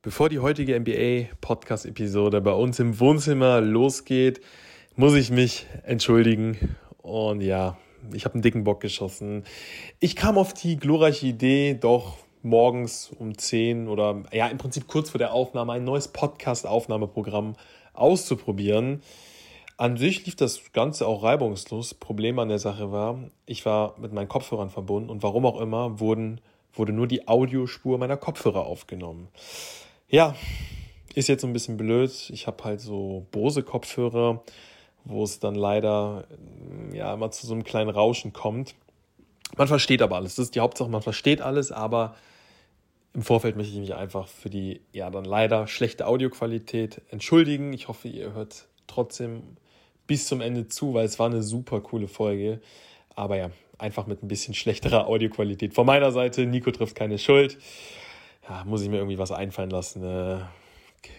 [0.00, 4.40] Bevor die heutige NBA-Podcast-Episode bei uns im Wohnzimmer losgeht,
[4.94, 6.76] muss ich mich entschuldigen.
[6.98, 7.76] Und ja,
[8.12, 9.42] ich habe einen dicken Bock geschossen.
[9.98, 15.10] Ich kam auf die glorreiche Idee, doch morgens um 10 oder ja, im Prinzip kurz
[15.10, 17.56] vor der Aufnahme ein neues Podcast-Aufnahmeprogramm
[17.92, 19.02] auszuprobieren.
[19.78, 21.94] An sich lief das Ganze auch reibungslos.
[21.94, 25.98] Problem an der Sache war, ich war mit meinen Kopfhörern verbunden und warum auch immer
[25.98, 26.40] wurden,
[26.72, 29.26] wurde nur die Audiospur meiner Kopfhörer aufgenommen.
[30.10, 30.34] Ja,
[31.14, 32.30] ist jetzt so ein bisschen blöd.
[32.32, 34.42] Ich habe halt so Bose-Kopfhörer,
[35.04, 36.24] wo es dann leider
[36.94, 38.74] ja immer zu so einem kleinen Rauschen kommt.
[39.58, 40.36] Man versteht aber alles.
[40.36, 42.16] Das ist die Hauptsache, man versteht alles, aber
[43.12, 47.74] im Vorfeld möchte ich mich einfach für die ja dann leider schlechte Audioqualität entschuldigen.
[47.74, 49.42] Ich hoffe, ihr hört trotzdem
[50.06, 52.62] bis zum Ende zu, weil es war eine super coole Folge.
[53.14, 55.74] Aber ja, einfach mit ein bisschen schlechterer Audioqualität.
[55.74, 57.58] Von meiner Seite, Nico trifft keine Schuld
[58.48, 60.02] ja, muss ich mir irgendwie was einfallen lassen.
[60.02, 60.40] Äh,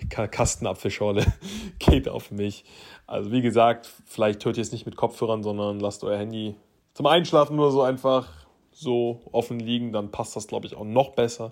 [0.10, 1.26] Kastenapfelschorle
[1.80, 2.66] geht auf mich.
[3.08, 6.56] Also wie gesagt, vielleicht hört ihr es nicht mit Kopfhörern, sondern lasst euer Handy
[6.94, 8.28] zum Einschlafen nur so einfach
[8.72, 11.52] so offen liegen, dann passt das, glaube ich, auch noch besser.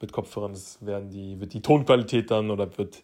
[0.00, 3.02] Mit Kopfhörern werden die, wird die Tonqualität dann oder wird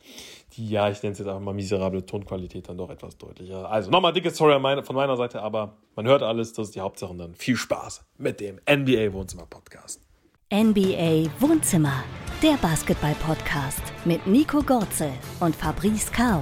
[0.55, 3.71] die, ja, ich nenne es jetzt einfach mal miserable Tonqualität dann doch etwas deutlicher.
[3.71, 7.11] Also nochmal dicke Story von meiner Seite, aber man hört alles, das ist die Hauptsache
[7.11, 10.06] und dann viel Spaß mit dem NBA Wohnzimmer Podcast.
[10.53, 12.05] NBA Wohnzimmer,
[12.41, 16.41] der Basketball-Podcast mit Nico Gorzel und Fabrice Kao.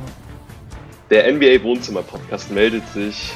[1.09, 3.33] Der NBA Wohnzimmer Podcast meldet sich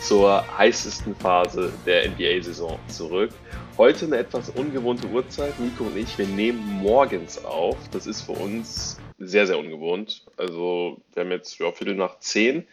[0.00, 3.30] zur heißesten Phase der NBA-Saison zurück.
[3.76, 5.60] Heute eine etwas ungewohnte Uhrzeit.
[5.60, 7.76] Nico und ich, wir nehmen morgens auf.
[7.90, 10.24] Das ist für uns sehr, sehr ungewohnt.
[10.38, 12.66] Also, wir haben jetzt ja, Viertel nach zehn.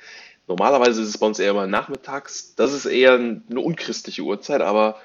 [0.47, 2.55] Normalerweise ist es bei uns eher mal nachmittags.
[2.55, 4.95] Das ist eher eine unchristliche Uhrzeit, aber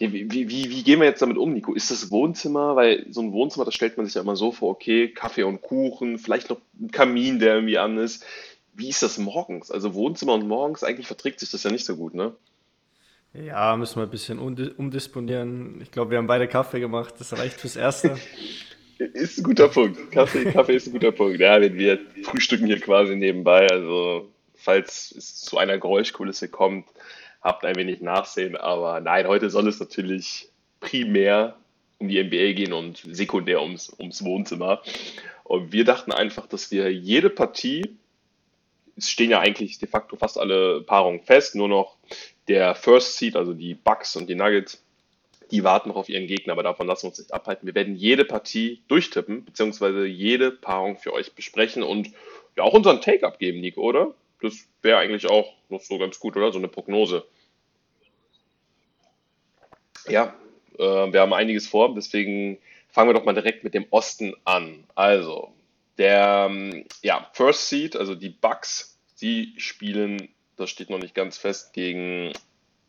[0.00, 1.74] wie, wie, wie, gehen wir jetzt damit um, Nico?
[1.74, 4.70] Ist das Wohnzimmer, weil so ein Wohnzimmer, das stellt man sich ja immer so vor,
[4.70, 8.24] okay, Kaffee und Kuchen, vielleicht noch ein Kamin, der irgendwie an ist.
[8.72, 9.70] Wie ist das morgens?
[9.70, 12.34] Also Wohnzimmer und morgens, eigentlich verträgt sich das ja nicht so gut, ne?
[13.34, 15.80] Ja, müssen wir ein bisschen umdisponieren.
[15.82, 18.16] Ich glaube, wir haben beide Kaffee gemacht, das reicht fürs Erste.
[18.98, 20.10] ist ein guter Punkt.
[20.10, 21.38] Kaffee, Kaffee ist ein guter Punkt.
[21.40, 26.86] Ja, wir frühstücken hier quasi nebenbei, also falls es zu einer Geräuschkulisse kommt,
[27.40, 28.56] habt ein wenig Nachsehen.
[28.56, 30.48] Aber nein, heute soll es natürlich
[30.80, 31.56] primär
[31.98, 34.82] um die NBA gehen und sekundär ums, ums Wohnzimmer.
[35.44, 37.96] Und wir dachten einfach, dass wir jede Partie,
[38.96, 41.96] es stehen ja eigentlich de facto fast alle Paarungen fest, nur noch
[42.48, 44.82] der First Seed, also die Bucks und die Nuggets,
[45.50, 47.66] die warten noch auf ihren Gegner, aber davon lassen wir uns nicht abhalten.
[47.66, 52.10] Wir werden jede Partie durchtippen, beziehungsweise jede Paarung für euch besprechen und
[52.56, 54.14] ja auch unseren Take abgeben, Nico, oder?
[54.42, 56.52] Das wäre eigentlich auch noch so ganz gut, oder?
[56.52, 57.24] So eine Prognose.
[60.08, 60.34] Ja,
[60.78, 62.58] äh, wir haben einiges vor, deswegen
[62.88, 64.84] fangen wir doch mal direkt mit dem Osten an.
[64.94, 65.52] Also,
[65.98, 71.38] der ähm, ja, First Seed, also die Bucks, die spielen, das steht noch nicht ganz
[71.38, 72.32] fest, gegen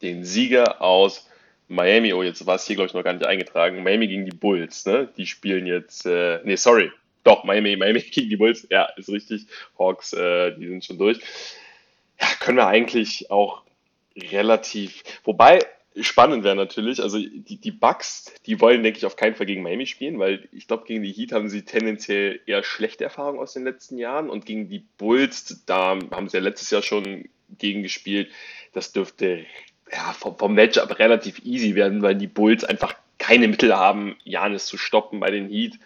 [0.01, 1.27] den Sieger aus
[1.67, 2.13] Miami.
[2.13, 3.83] Oh, jetzt war es hier, glaube ich, noch gar nicht eingetragen.
[3.83, 5.09] Miami gegen die Bulls, ne?
[5.17, 6.91] Die spielen jetzt, äh, nee, sorry,
[7.23, 9.45] doch, Miami, Miami gegen die Bulls, ja, ist richtig.
[9.77, 11.19] Hawks, äh, die sind schon durch.
[12.19, 13.63] Ja, können wir eigentlich auch
[14.15, 15.59] relativ, wobei
[15.99, 19.61] spannend wäre natürlich, also die, die Bucks, die wollen, denke ich, auf keinen Fall gegen
[19.61, 23.53] Miami spielen, weil ich glaube, gegen die Heat haben sie tendenziell eher schlechte Erfahrungen aus
[23.53, 27.83] den letzten Jahren und gegen die Bulls, da haben sie ja letztes Jahr schon gegen
[27.83, 28.31] gespielt.
[28.73, 29.45] Das dürfte
[29.91, 34.65] ja, vom, vom Matchup relativ easy werden, weil die Bulls einfach keine Mittel haben, Janis
[34.65, 35.77] zu stoppen bei den Heat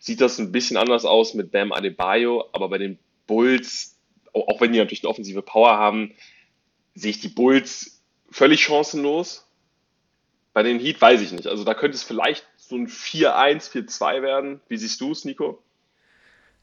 [0.00, 3.96] sieht das ein bisschen anders aus mit Bam Adebayo, aber bei den Bulls,
[4.32, 6.14] auch wenn die natürlich eine offensive Power haben,
[6.94, 9.46] sehe ich die Bulls völlig chancenlos.
[10.52, 11.46] Bei den Heat weiß ich nicht.
[11.46, 14.60] Also da könnte es vielleicht so ein 4-1, 4-2 werden.
[14.68, 15.62] Wie siehst du es, Nico?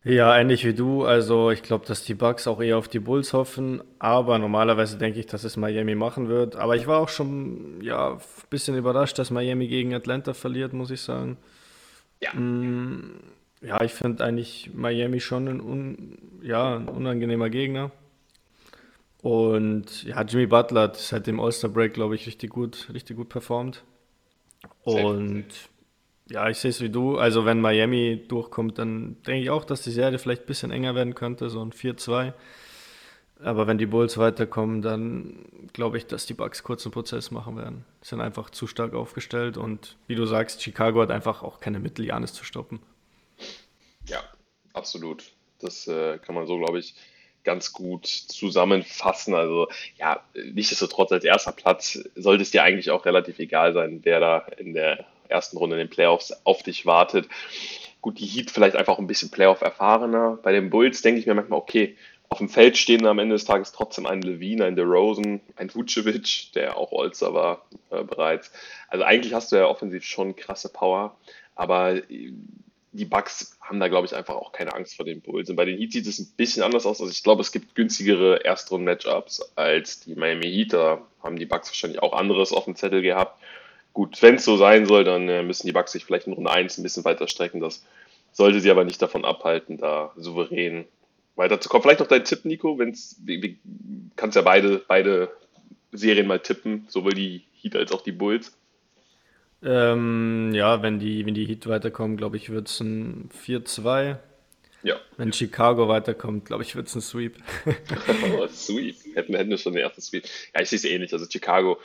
[0.03, 1.05] Ja, ähnlich wie du.
[1.05, 3.83] Also ich glaube, dass die Bucks auch eher auf die Bulls hoffen.
[3.99, 6.55] Aber normalerweise denke ich, dass es Miami machen wird.
[6.55, 10.91] Aber ich war auch schon ja, ein bisschen überrascht, dass Miami gegen Atlanta verliert, muss
[10.91, 11.37] ich sagen.
[12.21, 12.33] Ja.
[12.33, 13.19] Mm,
[13.61, 17.91] ja, ich finde eigentlich Miami schon ein, un, ja, ein unangenehmer Gegner.
[19.21, 23.83] Und ja, Jimmy Butler hat seit dem All-Star-Break, glaube ich, richtig gut, richtig gut performt.
[24.83, 25.47] Und
[26.29, 27.17] ja, ich sehe es wie du.
[27.17, 30.93] Also, wenn Miami durchkommt, dann denke ich auch, dass die Serie vielleicht ein bisschen enger
[30.95, 32.33] werden könnte, so ein 4-2.
[33.43, 37.85] Aber wenn die Bulls weiterkommen, dann glaube ich, dass die Bucks kurzen Prozess machen werden.
[38.03, 41.79] Die sind einfach zu stark aufgestellt und wie du sagst, Chicago hat einfach auch keine
[41.79, 42.79] Mittel, Janis zu stoppen.
[44.07, 44.23] Ja,
[44.73, 45.31] absolut.
[45.59, 46.95] Das äh, kann man so, glaube ich,
[47.43, 49.33] ganz gut zusammenfassen.
[49.33, 49.67] Also
[49.97, 50.21] ja,
[50.53, 54.73] nichtsdestotrotz als erster Platz sollte es dir eigentlich auch relativ egal sein, wer da in
[54.73, 57.27] der ersten Runde in den Playoffs auf dich wartet.
[58.01, 60.37] Gut, die Heat vielleicht einfach ein bisschen Playoff erfahrener.
[60.43, 61.95] Bei den Bulls denke ich mir manchmal, okay,
[62.29, 66.51] auf dem Feld stehen am Ende des Tages trotzdem ein Levine, ein DeRozan, ein Vucevic,
[66.53, 68.51] der auch Olster war äh, bereits.
[68.89, 71.15] Also eigentlich hast du ja offensiv schon krasse Power,
[71.55, 72.01] aber
[72.97, 75.49] die Bucks haben da, glaube ich, einfach auch keine Angst vor den Bulls.
[75.49, 76.99] Und bei den Heat sieht es ein bisschen anders aus.
[76.99, 80.73] Also ich glaube, es gibt günstigere Erstrunden-Matchups als die Miami Heat.
[80.73, 83.41] Da haben die Bucks wahrscheinlich auch anderes auf dem Zettel gehabt.
[83.93, 86.51] Gut, wenn es so sein soll, dann äh, müssen die Bucks sich vielleicht in Runde
[86.51, 87.59] 1 ein bisschen weiter strecken.
[87.59, 87.83] Das
[88.31, 90.85] sollte sie aber nicht davon abhalten, da souverän
[91.37, 91.83] weiterzukommen.
[91.83, 93.21] Vielleicht noch dein Tipp, Nico, wenn's,
[94.15, 95.31] kannst ja beide, beide
[95.91, 98.57] Serien mal tippen, sowohl die Heat als auch die Bulls.
[99.63, 104.17] Ähm, ja, wenn die, wenn die Heat weiterkommen, glaube ich, wird es ein 4-2.
[104.83, 104.95] Ja.
[105.17, 107.37] Wenn Chicago weiterkommt, glaube ich, wird es ein Sweep.
[108.37, 108.95] oh, Sweep.
[109.15, 110.25] Hätten, hätten wir schon den ersten Sweep.
[110.53, 111.11] Ja, ich sehe es ähnlich.
[111.11, 111.79] Also Chicago,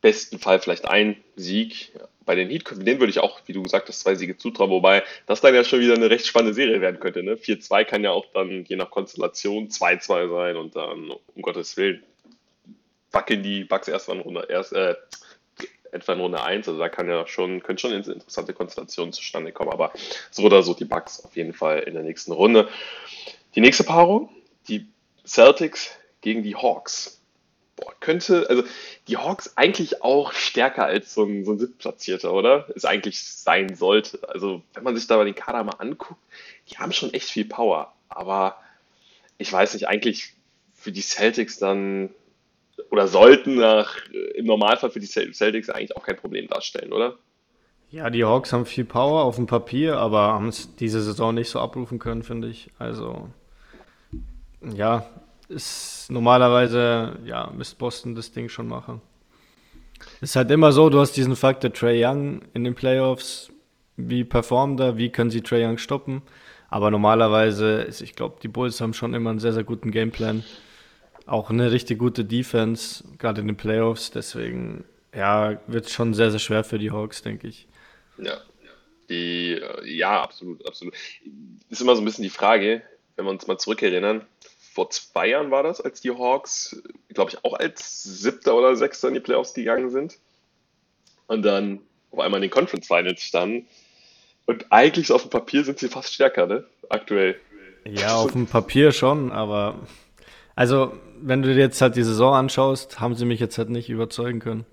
[0.00, 1.92] besten Fall vielleicht ein Sieg.
[2.24, 5.02] Bei den Heat, den würde ich auch, wie du gesagt hast, zwei Siege zutrauen, wobei
[5.26, 7.22] das dann ja schon wieder eine recht spannende Serie werden könnte.
[7.22, 7.34] Ne?
[7.34, 12.02] 4-2 kann ja auch dann je nach Konstellation 2-2 sein und dann, um Gottes Willen,
[13.12, 14.94] wackeln die Bugs erst in Runde, erst, äh,
[15.94, 16.68] etwa in Runde 1.
[16.68, 19.70] Also da kann ja schon, können schon interessante Konstellationen zustande kommen.
[19.70, 19.92] Aber
[20.30, 22.68] so oder so die Bugs auf jeden Fall in der nächsten Runde.
[23.54, 24.28] Die nächste Paarung,
[24.68, 24.88] die
[25.24, 27.22] Celtics gegen die Hawks.
[27.76, 28.62] Boah, könnte, also
[29.08, 32.68] die Hawks eigentlich auch stärker als so ein, so ein Siebtplatzierter, oder?
[32.74, 34.20] Es eigentlich sein sollte.
[34.28, 36.20] Also, wenn man sich da mal den Kader mal anguckt,
[36.70, 37.92] die haben schon echt viel Power.
[38.08, 38.56] Aber
[39.38, 40.34] ich weiß nicht, eigentlich
[40.74, 42.10] für die Celtics dann
[42.90, 43.96] oder sollten nach,
[44.34, 47.16] im Normalfall für die Celtics eigentlich auch kein Problem darstellen, oder?
[47.90, 51.48] Ja, die Hawks haben viel Power auf dem Papier, aber haben es diese Saison nicht
[51.48, 52.70] so abrufen können, finde ich.
[52.78, 53.28] Also,
[54.60, 55.06] ja,
[55.48, 59.00] ist normalerweise, ja, müsste Boston das Ding schon machen.
[60.20, 63.50] Ist halt immer so, du hast diesen Faktor Trey Young in den Playoffs.
[63.96, 64.96] Wie performt er?
[64.96, 66.22] Wie können sie Trey Young stoppen?
[66.68, 70.44] Aber normalerweise, ist, ich glaube, die Bulls haben schon immer einen sehr, sehr guten Gameplan
[71.26, 74.10] auch eine richtig gute Defense, gerade in den Playoffs.
[74.10, 77.66] Deswegen, ja, wird es schon sehr, sehr schwer für die Hawks, denke ich.
[78.18, 78.38] Ja,
[79.08, 80.94] die, äh, ja, absolut, absolut.
[81.70, 82.82] Ist immer so ein bisschen die Frage,
[83.16, 84.22] wenn wir uns mal zurückerinnern.
[84.74, 89.06] Vor zwei Jahren war das, als die Hawks, glaube ich, auch als Siebter oder Sechster
[89.06, 90.18] in die Playoffs gegangen sind.
[91.28, 91.78] Und dann
[92.10, 93.68] auf einmal in den Conference Finals standen.
[94.46, 96.64] Und eigentlich auf dem Papier sind sie fast stärker, ne?
[96.88, 97.36] Aktuell.
[97.84, 99.78] Ja, auf dem Papier schon, aber
[100.56, 103.88] also, wenn du dir jetzt halt die Saison anschaust, haben sie mich jetzt halt nicht
[103.88, 104.66] überzeugen können.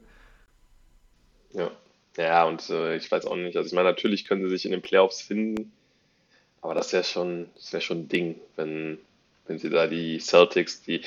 [1.53, 1.69] Ja,
[2.17, 3.55] ja und äh, ich weiß auch nicht.
[3.55, 5.71] Also, ich meine, natürlich können sie sich in den Playoffs finden,
[6.61, 8.97] aber das wäre schon, das wäre schon ein Ding, wenn,
[9.51, 11.01] wenn sie da die Celtics, die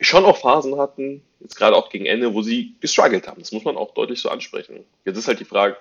[0.00, 3.40] schon auch Phasen hatten, jetzt gerade auch gegen Ende, wo sie gestruggelt haben.
[3.40, 4.84] Das muss man auch deutlich so ansprechen.
[5.04, 5.76] Jetzt ist halt die Frage,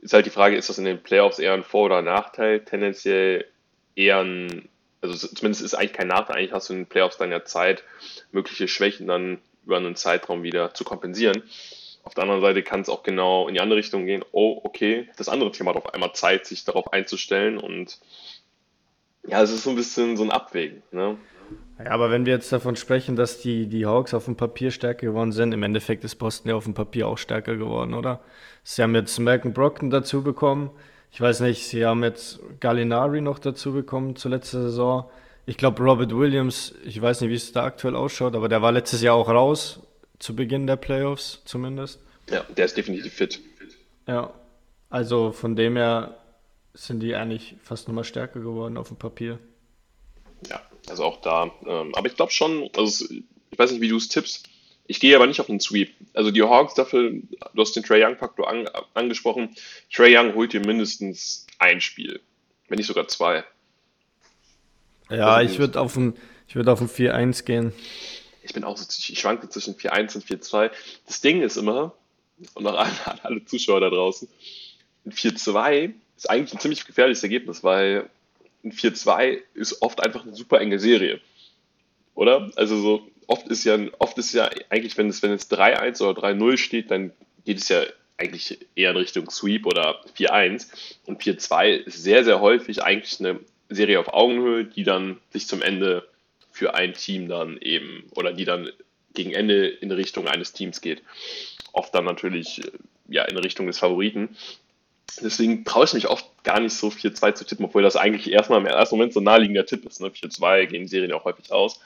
[0.00, 2.64] ist halt die Frage, ist das in den Playoffs eher ein Vor- oder Nachteil?
[2.64, 3.46] Tendenziell
[3.94, 4.68] eher ein
[5.02, 6.36] also zumindest ist eigentlich kein Nachteil.
[6.36, 7.84] Eigentlich hast du in den Playoffs dann ja Zeit,
[8.32, 11.42] mögliche Schwächen dann über einen Zeitraum wieder zu kompensieren.
[12.02, 14.24] Auf der anderen Seite kann es auch genau in die andere Richtung gehen.
[14.32, 17.98] Oh, okay, das andere Team hat auf einmal Zeit, sich darauf einzustellen und
[19.26, 20.82] ja, es ist so ein bisschen so ein Abwägen.
[20.92, 21.18] Ne?
[21.78, 25.06] Ja, aber wenn wir jetzt davon sprechen, dass die, die Hawks auf dem Papier stärker
[25.06, 28.20] geworden sind, im Endeffekt ist Boston ja auf dem Papier auch stärker geworden, oder?
[28.64, 30.70] Sie haben jetzt Malcolm Brockton dazu bekommen.
[31.12, 35.10] Ich weiß nicht, sie haben jetzt Gallinari noch dazu bekommen zur letzten Saison.
[35.44, 38.72] Ich glaube, Robert Williams, ich weiß nicht, wie es da aktuell ausschaut, aber der war
[38.72, 39.80] letztes Jahr auch raus,
[40.18, 42.00] zu Beginn der Playoffs zumindest.
[42.30, 43.40] Ja, der ist definitiv fit.
[44.08, 44.32] Ja,
[44.88, 46.16] also von dem her
[46.74, 49.38] sind die eigentlich fast nochmal stärker geworden auf dem Papier.
[50.48, 51.50] Ja, also auch da.
[51.66, 53.04] Ähm, aber ich glaube schon, also
[53.50, 54.48] ich weiß nicht, wie du es tippst,
[54.88, 55.94] ich gehe aber nicht auf den Sweep.
[56.14, 59.56] Also die Hawks dafür, du hast den Trey Young-Faktor an, angesprochen.
[59.92, 62.20] Trey Young holt dir mindestens ein Spiel,
[62.68, 63.44] wenn nicht sogar zwei.
[65.10, 66.16] Ja, also ich würde auf ein,
[66.48, 67.72] ich auf ein 4-1 gehen.
[68.42, 70.70] Ich bin auch so, ich schwanke zwischen 4-1 und 4-2.
[71.06, 71.94] Das Ding ist immer,
[72.54, 74.28] und noch alle, alle Zuschauer da draußen,
[75.04, 78.08] ein 4-2 ist eigentlich ein ziemlich gefährliches Ergebnis, weil
[78.66, 81.20] ein 4-2 ist oft einfach eine super enge Serie.
[82.14, 82.50] Oder?
[82.56, 86.20] Also so, oft ist ja, oft ist ja eigentlich, wenn es, wenn es 3-1 oder
[86.20, 87.12] 3-0 steht, dann
[87.44, 87.82] geht es ja
[88.18, 90.68] eigentlich eher in Richtung Sweep oder 4-1.
[91.06, 95.62] Und 4-2 ist sehr, sehr häufig eigentlich eine Serie auf Augenhöhe, die dann sich zum
[95.62, 96.08] Ende
[96.50, 98.70] für ein Team dann eben oder die dann
[99.14, 101.02] gegen Ende in Richtung eines Teams geht.
[101.72, 102.62] Oft dann natürlich
[103.08, 104.36] ja in Richtung des Favoriten.
[105.22, 108.60] Deswegen traue ich mich oft gar nicht so 4-2 zu tippen, obwohl das eigentlich erstmal
[108.60, 110.00] im ersten Moment so naheliegender Tipp ist.
[110.00, 110.08] Ne?
[110.08, 111.80] 4-2 gehen Serien auch häufig aus.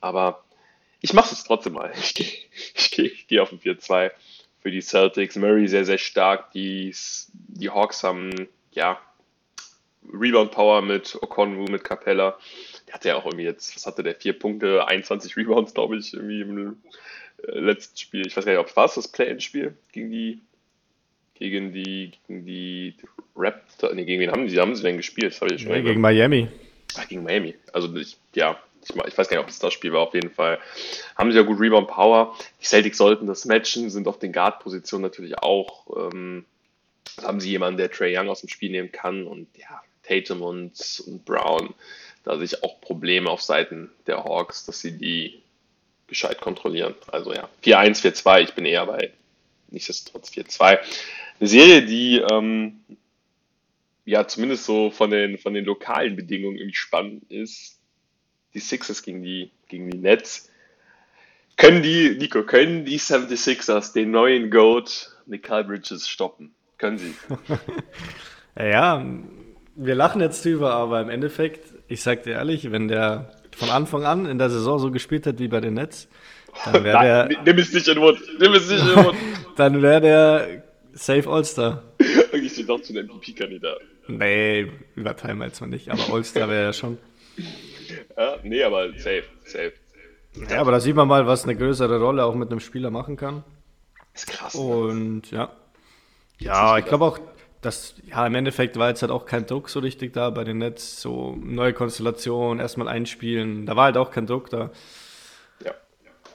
[0.00, 0.44] Aber
[1.00, 1.92] ich mache es trotzdem mal.
[1.96, 2.26] Ich gehe
[2.74, 4.10] ich geh, ich geh auf ein 4-2
[4.60, 5.36] für die Celtics.
[5.36, 6.52] Murray sehr, sehr stark.
[6.52, 6.94] Die,
[7.32, 8.98] die Hawks haben, ja,
[10.12, 12.38] Rebound Power mit Okonwu, mit Capella.
[12.86, 14.14] Der hatte ja auch irgendwie jetzt, was hatte der?
[14.14, 16.82] Vier Punkte, 21 Rebounds, glaube ich, irgendwie im
[17.46, 18.26] äh, letzten Spiel.
[18.26, 20.40] Ich weiß gar nicht, ob es war das Play-In-Spiel gegen die
[21.38, 22.94] gegen die gegen die
[23.36, 23.94] Raptors.
[23.94, 25.32] Nee, gegen wen haben die, haben sie denn gespielt?
[25.32, 26.48] Das habe ich schon ja, gegen Miami.
[26.96, 27.54] Ach, gegen Miami.
[27.72, 30.00] Also ich, ja, ich, ich, weiß gar nicht, ob es das Spiel war.
[30.00, 30.58] Auf jeden Fall
[31.16, 32.36] haben sie ja gut Rebound Power.
[32.60, 36.10] Die Celtics sollten das matchen, sind auf den Guard-Positionen natürlich auch.
[36.10, 36.44] Ähm,
[37.22, 41.02] haben sie jemanden, der Trey Young aus dem Spiel nehmen kann und ja, Tatum und,
[41.06, 41.74] und Brown,
[42.24, 45.42] da sehe ich auch Probleme auf Seiten der Hawks, dass sie die
[46.06, 46.94] gescheit kontrollieren.
[47.08, 49.12] Also ja, 4-1, 4-2, ich bin eher bei
[49.70, 50.78] nichtsdestotrotz 4-2.
[51.40, 52.80] Eine Serie, die ähm,
[54.04, 57.78] ja zumindest so von den, von den lokalen Bedingungen irgendwie spannend ist.
[58.54, 60.50] Die Sixers gegen die, gegen die Nets.
[61.56, 66.54] Können die, Nico, können die 76ers den neuen Goat Nicole Bridges stoppen?
[66.78, 67.14] Können sie.
[68.58, 69.04] ja,
[69.74, 74.04] wir lachen jetzt drüber, aber im Endeffekt, ich sag dir ehrlich, wenn der von Anfang
[74.04, 76.08] an in der Saison so gespielt hat wie bei den Nets,
[76.64, 77.42] dann wäre der.
[77.44, 78.20] Nimm es nicht in Mund.
[78.38, 79.16] Nimm es nicht in den Mund.
[79.56, 81.82] dann wäre der Safe All-Star.
[82.32, 83.78] ich stehe doch zu einem MVP-Kandidat.
[84.08, 86.98] Nee, übertreiben wir jetzt mal nicht, aber All-Star wäre ja schon.
[88.16, 89.72] Ja, nee, aber safe, safe.
[90.50, 93.16] Ja, aber da sieht man mal, was eine größere Rolle auch mit einem Spieler machen
[93.16, 93.44] kann.
[94.12, 94.54] Das ist krass.
[94.54, 94.60] Ne?
[94.60, 95.52] Und ja.
[96.38, 97.18] Ja, ich glaube auch,
[97.60, 100.58] dass, ja, im Endeffekt war jetzt halt auch kein Druck so richtig da bei den
[100.58, 101.00] Nets.
[101.00, 103.66] So neue Konstellation, erstmal einspielen.
[103.66, 104.70] Da war halt auch kein Druck da.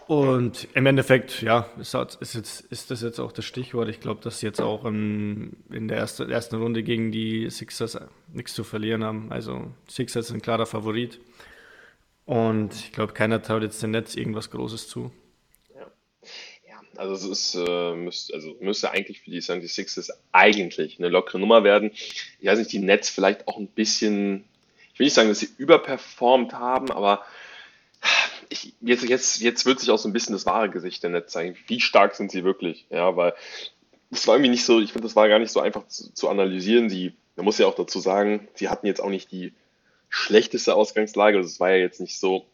[0.08, 0.16] Ja.
[0.16, 3.90] Und im Endeffekt, ja, ist, ist, jetzt, ist das jetzt auch das Stichwort.
[3.90, 7.98] Ich glaube, dass sie jetzt auch in, in der erste, ersten Runde gegen die Sixers
[8.32, 9.32] nichts zu verlieren haben.
[9.32, 11.20] Also Sixers sind klarer Favorit.
[12.26, 15.12] Und ich glaube, keiner traut jetzt den Netz irgendwas Großes zu.
[16.96, 21.64] Also es ist, äh, müsste, also müsste eigentlich für die 76ers eigentlich eine lockere Nummer
[21.64, 21.92] werden.
[22.40, 24.44] Ich weiß nicht, die Nets vielleicht auch ein bisschen,
[24.94, 27.26] ich will nicht sagen, dass sie überperformt haben, aber
[28.54, 31.34] ich, jetzt, jetzt, jetzt wird sich auch so ein bisschen das wahre Gesicht der Nets
[31.34, 31.58] zeigen.
[31.68, 32.86] Wie stark sind sie wirklich?
[32.90, 33.34] Ja, weil
[34.12, 36.30] das war irgendwie nicht so, ich finde, das war gar nicht so einfach zu, zu
[36.30, 36.90] analysieren.
[36.90, 39.54] Sie, man muss ja auch dazu sagen, sie hatten jetzt auch nicht die
[40.10, 41.38] schlechteste Ausgangslage.
[41.38, 42.46] Also es war ja jetzt nicht so,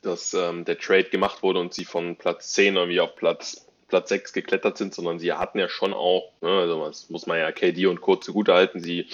[0.00, 4.10] dass ähm, der Trade gemacht wurde und sie von Platz 10 irgendwie auf Platz Platz
[4.10, 7.50] 6 geklettert sind, sondern sie hatten ja schon auch, ne, also das muss man ja
[7.50, 8.16] KD und Co.
[8.16, 9.06] zugute halten, sie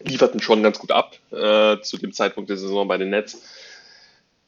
[0.00, 3.42] lieferten schon ganz gut ab äh, zu dem Zeitpunkt der Saison bei den Nets.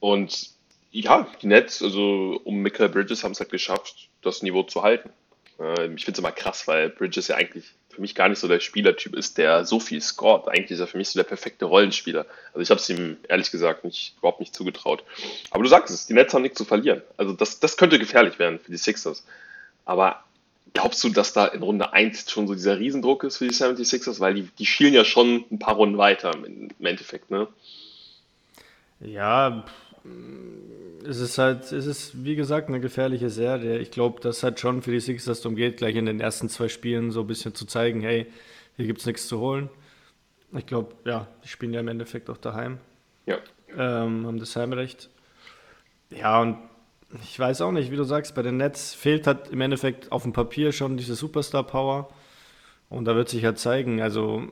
[0.00, 0.50] Und
[0.90, 5.10] ja, die Nets, also um Michael Bridges haben es halt geschafft, das Niveau zu halten.
[5.58, 7.64] Äh, ich finde es immer krass, weil Bridges ja eigentlich
[7.98, 10.48] für mich gar nicht so der Spielertyp ist, der so viel scoret.
[10.48, 12.26] Eigentlich ist er für mich so der perfekte Rollenspieler.
[12.48, 15.02] Also ich habe es ihm ehrlich gesagt nicht, überhaupt nicht zugetraut.
[15.50, 17.02] Aber du sagst es, die Nets haben nichts zu verlieren.
[17.16, 19.24] Also das, das könnte gefährlich werden für die Sixers.
[19.84, 20.22] Aber
[20.74, 24.20] glaubst du, dass da in Runde 1 schon so dieser Riesendruck ist für die 76ers?
[24.20, 27.48] Weil die, die schielen ja schon ein paar Runden weiter im, Endeffekt, ne?
[29.00, 29.64] Ja,
[31.06, 33.78] es ist halt, es ist wie gesagt eine gefährliche Serie.
[33.78, 36.68] Ich glaube, das hat schon für die Sixers darum geht, gleich in den ersten zwei
[36.68, 38.26] Spielen so ein bisschen zu zeigen, hey,
[38.76, 39.70] hier gibt es nichts zu holen.
[40.56, 42.78] Ich glaube, ja, die spielen ja im Endeffekt auch daheim.
[43.26, 43.38] Ja.
[43.76, 45.10] Ähm, haben das Heimrecht.
[46.10, 46.58] Ja, und
[47.22, 50.22] ich weiß auch nicht, wie du sagst, bei den Nets fehlt halt im Endeffekt auf
[50.22, 52.08] dem Papier schon diese Superstar-Power.
[52.88, 54.42] Und da wird sich halt zeigen, also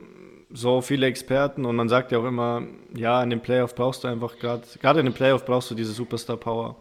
[0.49, 4.07] so viele Experten und man sagt ja auch immer, ja, in dem Playoff brauchst du
[4.07, 6.75] einfach gerade, gerade in dem Playoff brauchst du diese Superstar-Power.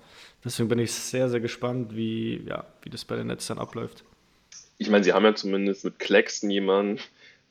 [0.45, 4.05] Deswegen bin ich sehr, sehr gespannt, wie, ja, wie das bei den Nets dann abläuft.
[4.79, 7.01] Ich meine, sie haben ja zumindest mit Claxton jemanden,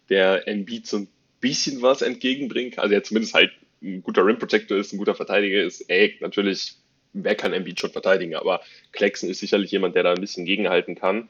[0.10, 1.07] der Embiid so ein
[1.41, 2.79] bisschen was entgegenbringt.
[2.79, 5.81] Also er zumindest halt ein guter Rim Protector ist, ein guter Verteidiger ist.
[5.89, 6.75] Ey, natürlich,
[7.13, 8.36] wer kann Embiid schon verteidigen?
[8.36, 8.62] Aber
[8.93, 11.27] Claxton ist sicherlich jemand, der da ein bisschen gegenhalten kann.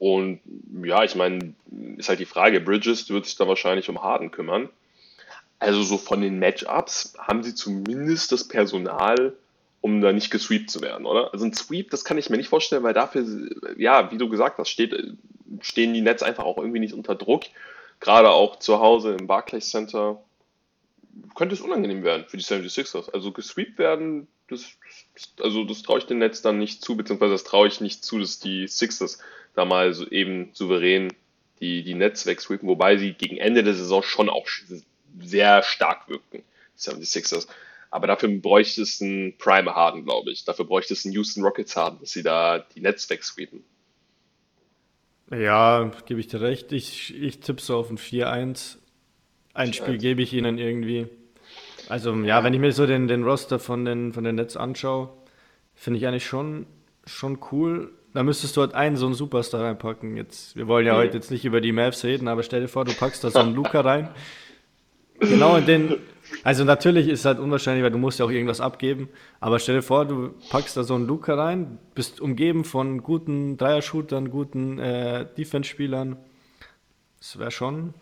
[0.00, 0.40] Und
[0.82, 1.52] ja, ich meine,
[1.98, 4.70] ist halt die Frage, Bridges wird sich da wahrscheinlich um Harden kümmern.
[5.58, 9.34] Also so von den Matchups haben sie zumindest das Personal,
[9.82, 11.34] um da nicht gesweept zu werden, oder?
[11.34, 13.26] Also ein Sweep, das kann ich mir nicht vorstellen, weil dafür,
[13.76, 14.94] ja, wie du gesagt hast, steht,
[15.60, 17.44] stehen die Nets einfach auch irgendwie nicht unter Druck.
[18.00, 20.22] Gerade auch zu Hause im Barclays Center
[21.34, 23.10] könnte es unangenehm werden für die 76ers.
[23.10, 24.64] Also gesweept werden, das,
[25.40, 28.18] also das traue ich den Nets dann nicht zu, beziehungsweise das traue ich nicht zu,
[28.18, 29.18] dass die Sixers
[29.54, 31.12] da mal so eben souverän
[31.60, 34.46] die, die Nets wegsweepen, wobei sie gegen Ende der Saison schon auch
[35.20, 36.42] sehr stark wirkten,
[36.76, 37.48] die 76ers.
[37.90, 40.44] Aber dafür bräuchte es einen Prime Harden, glaube ich.
[40.44, 43.64] Dafür bräuchte es einen Houston Rockets Harden, dass sie da die Nets wegsweepen.
[45.32, 46.72] Ja, gebe ich dir recht.
[46.72, 48.78] Ich, ich tippe so auf ein 4-1.
[49.54, 51.08] Ein Spiel gebe ich ihnen irgendwie.
[51.88, 55.12] Also, ja, wenn ich mir so den, den Roster von den, von den Nets anschaue,
[55.74, 56.66] finde ich eigentlich schon,
[57.04, 57.92] schon cool.
[58.12, 60.16] Da müsstest du halt einen so einen Superstar reinpacken.
[60.16, 62.84] Jetzt, wir wollen ja heute jetzt nicht über die Mavs reden, aber stell dir vor,
[62.84, 64.08] du packst da so einen Luca rein.
[65.20, 65.96] genau in den.
[66.44, 69.08] Also natürlich ist es halt unwahrscheinlich, weil du musst ja auch irgendwas abgeben.
[69.40, 73.56] Aber stell dir vor, du packst da so einen Luca rein, bist umgeben von guten
[73.56, 76.16] Dreier-Shootern, guten äh, Defense-Spielern.
[77.18, 77.94] Das wäre schon,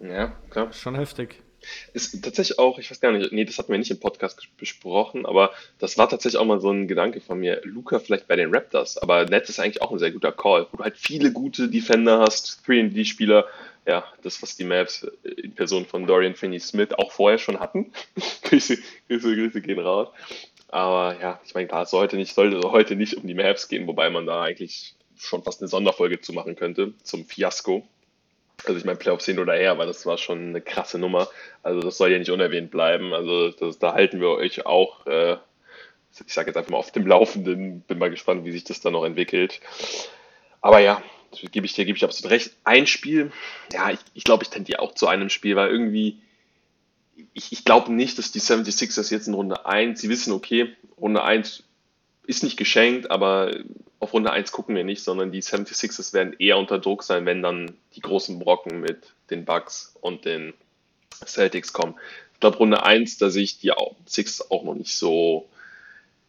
[0.00, 0.72] Ja, klar.
[0.72, 1.42] schon heftig.
[1.92, 5.26] Ist tatsächlich auch, ich weiß gar nicht, nee, das hatten wir nicht im Podcast besprochen,
[5.26, 7.60] aber das war tatsächlich auch mal so ein Gedanke von mir.
[7.64, 10.78] Luca vielleicht bei den Raptors, aber Nets ist eigentlich auch ein sehr guter Call, wo
[10.78, 13.46] du halt viele gute Defender hast, 3D-Spieler.
[13.84, 17.92] Ja, das, was die Mavs in Person von Dorian Finney-Smith auch vorher schon hatten.
[18.42, 18.78] Grüße,
[19.08, 20.08] Grüße, Grüße gehen raus.
[20.68, 23.68] Aber ja, ich meine, klar, es soll heute nicht, sollte heute nicht um die Mavs
[23.68, 27.86] gehen, wobei man da eigentlich schon fast eine Sonderfolge zu machen könnte zum Fiasko.
[28.64, 31.28] Also ich meine, Playoffs hin oder her, aber das war schon eine krasse Nummer.
[31.62, 33.12] Also das soll ja nicht unerwähnt bleiben.
[33.12, 35.36] Also das, da halten wir euch auch, äh,
[36.26, 37.80] ich sage jetzt einfach mal auf dem Laufenden.
[37.82, 39.60] Bin mal gespannt, wie sich das dann noch entwickelt.
[40.60, 41.02] Aber ja,
[41.32, 42.52] gebe ich dir, gebe ich absolut recht.
[42.64, 43.32] Ein Spiel,
[43.72, 46.20] ja, ich, ich glaube, ich tendiere auch zu einem Spiel, weil irgendwie,
[47.32, 51.22] ich, ich glaube nicht, dass die 76ers jetzt in Runde 1, sie wissen, okay, Runde
[51.24, 51.64] 1
[52.26, 53.54] ist nicht geschenkt, aber
[54.00, 57.42] auf Runde 1 gucken wir nicht, sondern die 76ers werden eher unter Druck sein, wenn
[57.42, 60.54] dann die großen Brocken mit den Bucks und den
[61.24, 61.94] Celtics kommen.
[62.34, 65.48] Ich glaube, Runde 1, da sehe ich die auch, Six auch noch nicht so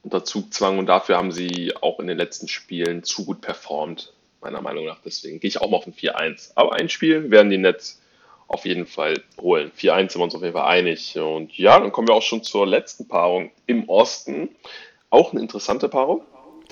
[0.04, 4.62] unter Zugzwang und dafür haben sie auch in den letzten Spielen zu gut performt, meiner
[4.62, 5.00] Meinung nach.
[5.04, 6.52] Deswegen gehe ich auch mal auf ein 4-1.
[6.56, 8.02] Aber ein Spiel werden die Nets
[8.48, 9.72] auf jeden Fall holen.
[9.72, 11.18] 4-1 sind wir uns auf jeden Fall einig.
[11.18, 14.50] Und ja, dann kommen wir auch schon zur letzten Paarung im Osten.
[15.14, 16.24] Auch eine interessante Paarung.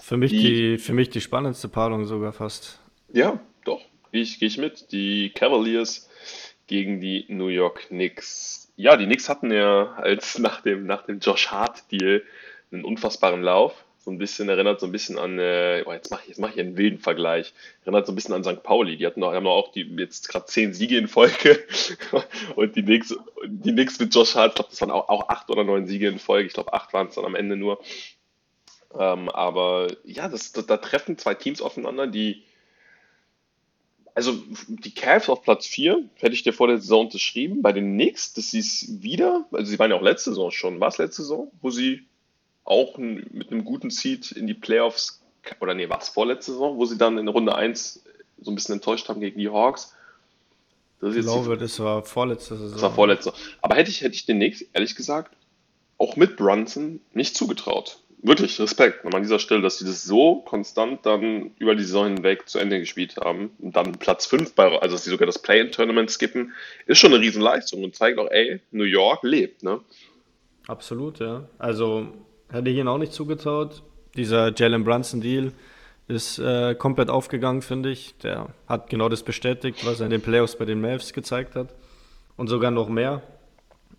[0.01, 0.37] Für mich Die-
[0.71, 2.79] die, für mich die spannendste Paarung sogar fast.
[3.13, 3.81] Ja, doch.
[4.11, 4.91] Gehe ich, gehe ich mit.
[4.91, 6.09] Die Cavaliers
[6.65, 8.71] gegen die New York Knicks.
[8.77, 12.23] Ja, die Knicks hatten ja als nach dem, nach dem Josh Hart-Deal
[12.71, 13.75] einen unfassbaren Lauf.
[13.99, 16.49] So ein bisschen erinnert so ein bisschen an, äh, oh, jetzt mache ich, jetzt mach
[16.51, 17.53] ich einen wilden Vergleich.
[17.83, 18.63] Erinnert so ein bisschen an St.
[18.63, 18.97] Pauli.
[18.97, 21.63] Die hatten noch, haben noch auch die, jetzt gerade zehn Siege in Folge.
[22.55, 25.51] Und die Knicks, die Knicks mit Josh Hart, ich glaube, das waren auch, auch acht
[25.51, 26.47] oder neun Siege in Folge.
[26.47, 27.79] Ich glaube, acht waren es dann am Ende nur.
[28.97, 32.43] Ähm, aber ja, das, da, da treffen zwei Teams aufeinander, die
[34.13, 37.61] also die Cavs auf Platz 4 hätte ich dir vor der Saison unterschrieben.
[37.61, 40.89] Bei den Knicks, das ist wieder, also sie waren ja auch letzte Saison schon, war
[40.89, 42.05] es letzte Saison, wo sie
[42.63, 45.21] auch mit einem guten Seed in die Playoffs,
[45.59, 48.03] oder nee, war es vorletzte Saison, wo sie dann in Runde 1
[48.41, 49.95] so ein bisschen enttäuscht haben gegen die Hawks.
[50.99, 52.73] Das Ich jetzt die glaube, das war vorletzte Saison.
[52.73, 53.33] das war vorletzter.
[53.61, 55.35] Aber hätte ich, hätte ich den Knicks, ehrlich gesagt,
[55.97, 58.00] auch mit Brunson nicht zugetraut.
[58.23, 62.47] Wirklich Respekt an dieser Stelle, dass sie das so konstant dann über die Saison hinweg
[62.47, 66.11] zu Ende gespielt haben und dann Platz 5 bei, also dass sie sogar das Play-in-Tournament
[66.11, 66.53] skippen,
[66.85, 69.79] ist schon eine Riesenleistung und zeigt auch, ey, New York lebt, ne?
[70.67, 71.47] Absolut, ja.
[71.57, 72.07] Also
[72.51, 73.81] hätte ich ihnen auch nicht zugetraut.
[74.15, 75.51] Dieser Jalen Brunson-Deal
[76.07, 78.15] ist äh, komplett aufgegangen, finde ich.
[78.17, 81.73] Der hat genau das bestätigt, was er in den Playoffs bei den Mavs gezeigt hat.
[82.37, 83.21] Und sogar noch mehr.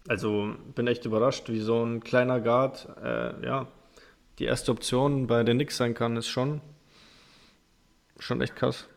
[0.08, 3.66] Also bin echt überrascht, wie so ein kleiner Guard, äh, ja,
[4.42, 6.61] die erste Option bei den Knicks sein kann, ist schon,
[8.18, 8.88] schon echt krass.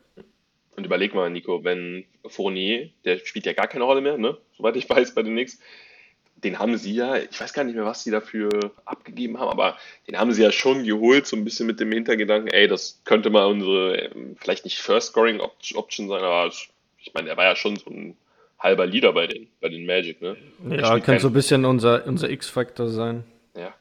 [0.76, 4.38] Und überleg mal, Nico, wenn Fournier, der spielt ja gar keine Rolle mehr, ne?
[4.58, 5.60] Soweit ich weiß bei den Knicks,
[6.38, 8.50] den haben sie ja, ich weiß gar nicht mehr, was sie dafür
[8.86, 9.78] abgegeben haben, aber
[10.08, 13.30] den haben sie ja schon geholt, so ein bisschen mit dem Hintergedanken, ey, das könnte
[13.30, 16.48] mal unsere, ähm, vielleicht nicht First Scoring Op- Option sein, aber
[17.00, 18.18] ich meine, er war ja schon so ein
[18.60, 20.36] halber Leader bei den, bei den Magic, ne?
[20.72, 23.24] Ja, kann kein- so ein bisschen unser, unser X-Faktor sein.
[23.56, 23.74] ja.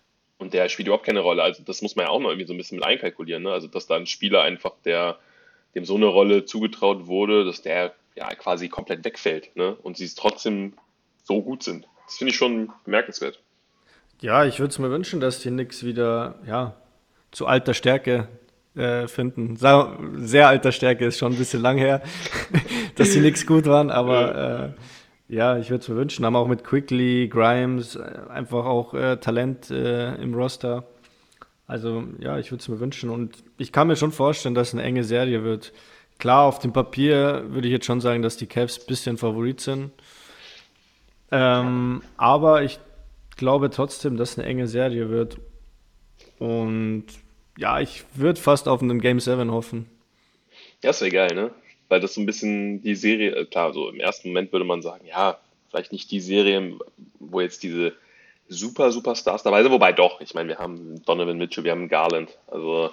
[0.44, 1.42] Und der spielt überhaupt keine Rolle.
[1.42, 3.42] Also das muss man ja auch noch irgendwie so ein bisschen mit einkalkulieren.
[3.42, 3.50] Ne?
[3.50, 5.16] Also dass da ein Spieler einfach, der
[5.74, 9.56] dem so eine Rolle zugetraut wurde, dass der ja quasi komplett wegfällt.
[9.56, 9.74] Ne?
[9.82, 10.74] Und sie es trotzdem
[11.22, 11.86] so gut sind.
[12.06, 13.40] Das finde ich schon bemerkenswert.
[14.20, 16.76] Ja, ich würde es mir wünschen, dass die Knicks wieder ja,
[17.32, 18.28] zu alter Stärke
[18.76, 19.56] äh, finden.
[19.56, 22.02] Sa- Sehr alter Stärke ist schon ein bisschen lang her,
[22.96, 24.80] dass die Knicks gut waren, aber äh,
[25.28, 26.24] ja, ich würde es mir wünschen.
[26.24, 30.84] Haben auch mit Quickly, Grimes, äh, einfach auch äh, Talent äh, im Roster.
[31.66, 34.74] Also ja, ich würde es mir wünschen und ich kann mir schon vorstellen, dass es
[34.74, 35.72] eine enge Serie wird.
[36.18, 39.60] Klar, auf dem Papier würde ich jetzt schon sagen, dass die Cavs ein bisschen Favorit
[39.60, 39.90] sind.
[41.30, 42.78] Ähm, aber ich
[43.36, 45.38] glaube trotzdem, dass es eine enge Serie wird.
[46.38, 47.06] Und
[47.56, 49.86] ja, ich würde fast auf einen Game 7 hoffen.
[50.82, 51.50] Das wäre geil, ne?
[51.88, 54.82] Weil das so ein bisschen die Serie, äh, klar, so im ersten Moment würde man
[54.82, 55.38] sagen, ja,
[55.70, 56.78] vielleicht nicht die Serie,
[57.18, 57.94] wo jetzt diese
[58.48, 62.38] super, Superstars dabei sind, wobei doch, ich meine, wir haben Donovan Mitchell, wir haben Garland,
[62.46, 62.90] also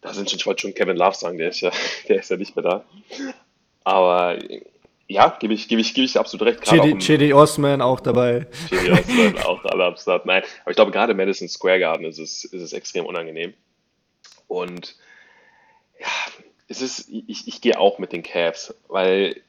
[0.00, 1.70] da sind schon, ich wollte schon Kevin Love sagen, der ist ja,
[2.08, 2.84] der ist ja nicht mehr da.
[3.84, 4.38] Aber
[5.08, 6.62] ja, gebe ich, gebe ich, gebe ich absolut recht.
[6.62, 8.46] Chidi, Chidi Osman auch dabei.
[8.68, 10.24] Chili Osman auch alle am Start.
[10.24, 13.54] Nein, aber ich glaube, gerade Madison Square Garden ist es, ist es extrem unangenehm.
[14.46, 14.96] Und
[15.98, 16.06] ja,
[16.70, 19.42] es ist, ich, ich gehe auch mit den Cavs, weil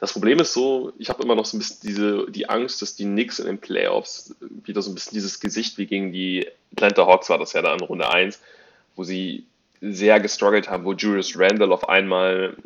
[0.00, 2.96] das Problem ist so, ich habe immer noch so ein bisschen diese, die Angst, dass
[2.96, 7.06] die Knicks in den Playoffs wieder so ein bisschen dieses Gesicht wie gegen die Atlanta
[7.06, 8.40] Hawks war das ja da in Runde 1,
[8.96, 9.44] wo sie
[9.82, 12.56] sehr gestruggelt haben, wo Julius Randall auf einmal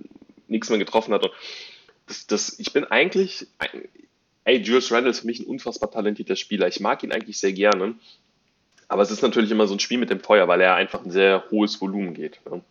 [0.47, 1.25] nichts mehr getroffen hat.
[1.25, 1.33] Und
[2.07, 3.49] das, das, ich bin eigentlich,
[4.45, 6.69] ey, Julius Randall ist für mich ein unfassbar talentierter Spieler.
[6.69, 7.97] Ich mag ihn eigentlich sehr gerne.
[8.87, 11.11] Aber es ist natürlich immer so ein Spiel mit dem Feuer, weil er einfach ein
[11.11, 12.39] sehr hohes Volumen geht.
[12.49, 12.63] Ne?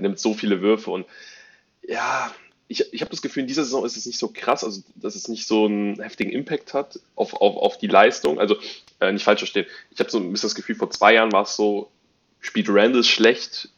[0.00, 1.06] Er nimmt so viele Würfe und
[1.82, 2.32] ja,
[2.68, 5.14] ich, ich habe das Gefühl, in dieser Saison ist es nicht so krass, also dass
[5.14, 8.38] es nicht so einen heftigen Impact hat auf, auf, auf die Leistung.
[8.38, 8.56] Also
[9.00, 9.66] äh, nicht falsch verstehen.
[9.90, 11.90] Ich habe so ein bisschen das Gefühl, vor zwei Jahren war es so,
[12.38, 13.70] spielt Randall schlecht,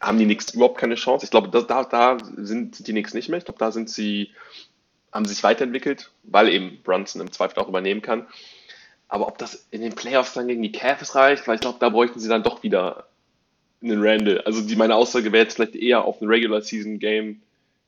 [0.00, 1.24] haben die Knicks überhaupt keine Chance.
[1.24, 3.38] Ich glaube, da, da sind die Knicks nicht mehr.
[3.38, 4.30] Ich glaube, da sind sie,
[5.10, 8.28] haben sich weiterentwickelt, weil eben Brunson im Zweifel auch übernehmen kann.
[9.08, 11.88] Aber ob das in den Playoffs dann gegen die Cavs reicht, weil ich glaube, da
[11.88, 13.07] bräuchten sie dann doch wieder
[13.82, 14.40] einen Randall.
[14.42, 17.40] Also die, meine Aussage wäre jetzt vielleicht eher auf ein Regular Season Game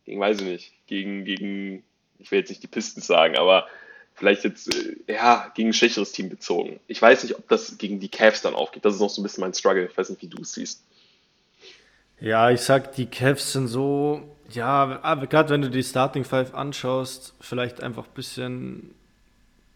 [0.05, 1.83] gegen, weiß ich nicht, gegen, gegen,
[2.19, 3.67] ich will jetzt nicht die Pistons sagen, aber
[4.15, 6.79] vielleicht jetzt, äh, ja, gegen ein schwächeres Team bezogen.
[6.87, 8.85] Ich weiß nicht, ob das gegen die Cavs dann aufgeht.
[8.85, 9.87] Das ist noch so ein bisschen mein Struggle.
[9.87, 10.83] Ich weiß nicht, wie du es siehst.
[12.21, 17.35] Ja, ich sag, die Cavs sind so, ja, gerade wenn du die Starting Five anschaust,
[17.41, 18.95] vielleicht einfach ein bisschen,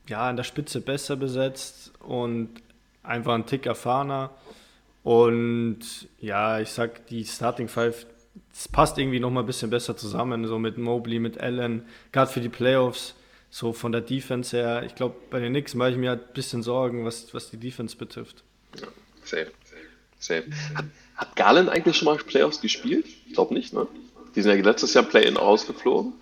[0.09, 2.51] ja, an der Spitze besser besetzt und
[3.03, 4.31] einfach ein Tick erfahrener.
[5.05, 8.07] Und ja, ich sag, die Starting Five,
[8.53, 12.33] es passt irgendwie noch mal ein bisschen besser zusammen, so mit Mobley, mit Allen, gerade
[12.33, 13.15] für die Playoffs,
[13.51, 14.83] so von der Defense her.
[14.85, 17.59] Ich glaube, bei den Knicks mache ich mir halt ein bisschen Sorgen, was, was die
[17.59, 18.43] Defense betrifft.
[18.81, 18.89] Ja,
[19.23, 19.53] safe,
[20.19, 20.45] safe.
[20.75, 20.87] Hat,
[21.17, 23.05] hat Garland eigentlich schon mal Playoffs gespielt?
[23.27, 23.87] Ich glaube nicht, ne?
[24.35, 26.15] Die sind ja letztes Jahr Play-In rausgeflogen.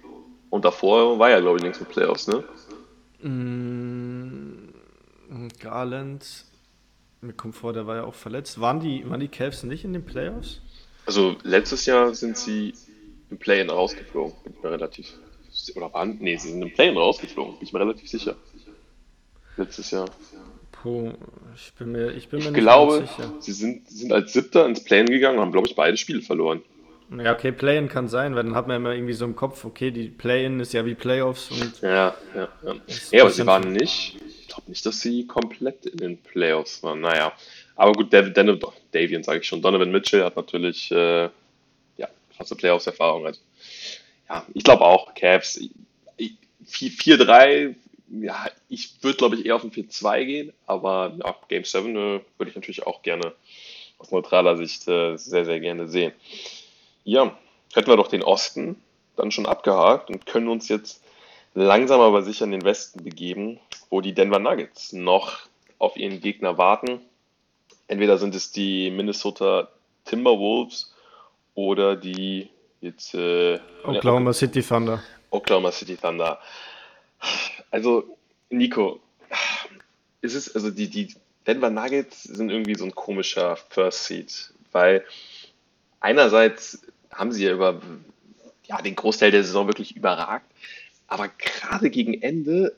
[0.51, 2.43] Und davor war ja, glaube ich, nichts mit Playoffs, ne?
[3.23, 4.69] Mm,
[5.61, 6.45] Garland,
[7.23, 8.61] mir kommt vor, der war ja auch verletzt.
[8.61, 10.61] Waren die, waren die Cavs nicht in den Playoffs?
[11.07, 12.75] Also letztes Jahr sind sie
[13.31, 15.15] im Play-In rausgeflogen, bin ich mir relativ
[15.75, 18.37] oder waren, nee, sie sind im Play-In rausgeflogen, bin ich mir relativ sicher.
[19.57, 20.09] Letztes Jahr.
[20.71, 21.13] Puh,
[21.55, 23.33] ich bin mir, ich bin mir ich nicht glaube, sicher.
[23.41, 26.63] Sie sind, sind als Siebter ins Play-In gegangen und haben, glaube ich, beide Spiele verloren.
[27.19, 29.91] Ja, okay, Play-In kann sein, weil dann hat man immer irgendwie so im Kopf, okay,
[29.91, 31.81] die Play-In ist ja wie Playoffs und.
[31.83, 32.75] Ja, ja, ja.
[33.11, 37.01] Ja, aber sie waren nicht, ich glaube nicht, dass sie komplett in den Playoffs waren.
[37.01, 37.33] Naja.
[37.77, 39.63] Aber gut, Dav Dav Davian sage ich schon.
[39.63, 41.25] Donovan Mitchell hat natürlich äh,
[41.97, 43.27] ja, eine Playoffs-Erfahrung.
[43.27, 43.41] Also,
[44.29, 45.61] ja, ich glaube auch, Cavs
[46.69, 47.75] 4-3,
[48.21, 52.21] ja, ich würde glaube ich eher auf ein 4-2 gehen, aber ja, Game 7 äh,
[52.37, 53.33] würde ich natürlich auch gerne
[53.99, 56.13] aus neutraler Sicht äh, sehr, sehr gerne sehen.
[57.05, 57.39] Ja,
[57.73, 58.77] hätten wir doch den Osten
[59.17, 61.02] dann schon abgehakt und können uns jetzt
[61.55, 63.61] langsam aber sicher in den Westen begeben,
[63.91, 65.41] wo die Denver Nuggets noch
[65.79, 67.01] auf ihren Gegner warten.
[67.89, 69.69] Entweder sind es die Minnesota
[70.05, 70.95] Timberwolves
[71.55, 72.49] oder die
[72.81, 75.03] jetzt äh, Oklahoma City Thunder.
[75.31, 76.41] Oklahoma City Thunder.
[77.71, 78.17] Also,
[78.51, 79.01] Nico,
[80.21, 81.15] ist es, also die, die
[81.47, 85.05] Denver Nuggets sind irgendwie so ein komischer First Seed, weil
[86.01, 87.81] einerseits haben sie ja über
[88.65, 90.47] ja, den Großteil der Saison wirklich überragt,
[91.13, 92.75] aber gerade gegen Ende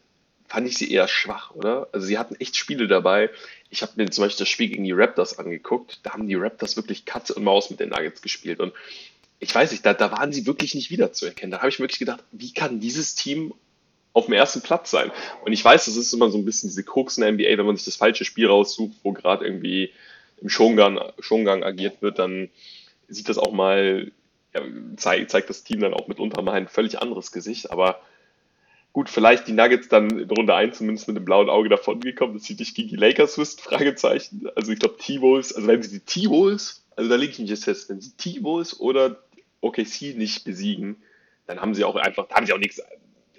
[0.48, 1.88] fand ich sie eher schwach, oder?
[1.92, 3.30] Also sie hatten echt Spiele dabei.
[3.70, 6.00] Ich habe mir zum Beispiel das Spiel gegen die Raptors angeguckt.
[6.02, 8.58] Da haben die Raptors wirklich Katze und Maus mit den Nuggets gespielt.
[8.58, 8.72] Und
[9.38, 11.52] ich weiß nicht, da, da waren sie wirklich nicht wiederzuerkennen.
[11.52, 13.54] Da habe ich wirklich gedacht, wie kann dieses Team
[14.12, 15.12] auf dem ersten Platz sein?
[15.44, 17.66] Und ich weiß, das ist immer so ein bisschen diese Krux in der NBA, wenn
[17.66, 19.90] man sich das falsche Spiel raussucht, wo gerade irgendwie
[20.40, 22.48] im Schongang, Schongang agiert wird, dann
[23.08, 24.10] sieht das auch mal,
[24.54, 24.62] ja,
[24.96, 27.70] zeigt, zeigt das Team dann auch mitunter mal ein völlig anderes Gesicht.
[27.70, 28.00] Aber
[28.94, 32.34] gut, vielleicht die Nuggets dann in Runde 1 zumindest mit dem blauen Auge davon gekommen,
[32.34, 34.48] dass sie dich gegen die Lakers wisst, Fragezeichen.
[34.54, 37.64] Also ich glaube T-Wolves, also wenn sie die T-Wolves, also da lege ich mich jetzt
[37.64, 39.18] fest, wenn sie T-Wolves oder
[39.60, 41.02] OKC nicht besiegen,
[41.46, 42.80] dann haben sie auch einfach, haben sie auch nichts,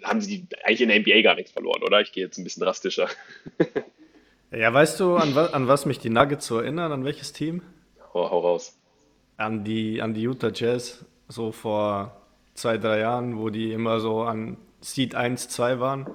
[0.03, 2.01] haben sie eigentlich in der NBA gar nichts verloren, oder?
[2.01, 3.07] Ich gehe jetzt ein bisschen drastischer.
[4.51, 6.91] ja, weißt du, an, an was mich die Nuggets so erinnern?
[6.91, 7.61] An welches Team?
[8.13, 8.77] Hau, hau raus.
[9.37, 12.21] An die, an die Utah Jazz, so vor
[12.55, 16.07] zwei, drei Jahren, wo die immer so an Seed 1, 2 waren.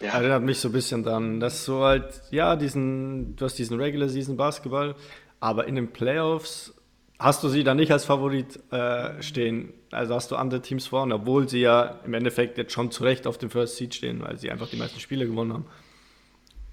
[0.00, 0.14] Ja.
[0.14, 4.08] Erinnert mich so ein bisschen dran, dass so halt, ja, diesen, du hast diesen Regular
[4.08, 4.96] Season Basketball,
[5.38, 6.74] aber in den Playoffs
[7.18, 9.74] hast du sie dann nicht als Favorit äh, stehen.
[9.90, 13.26] Also hast du andere Teams vorne, obwohl sie ja im Endeffekt jetzt schon zu Recht
[13.26, 15.66] auf dem First Seed stehen, weil sie einfach die meisten Spiele gewonnen haben.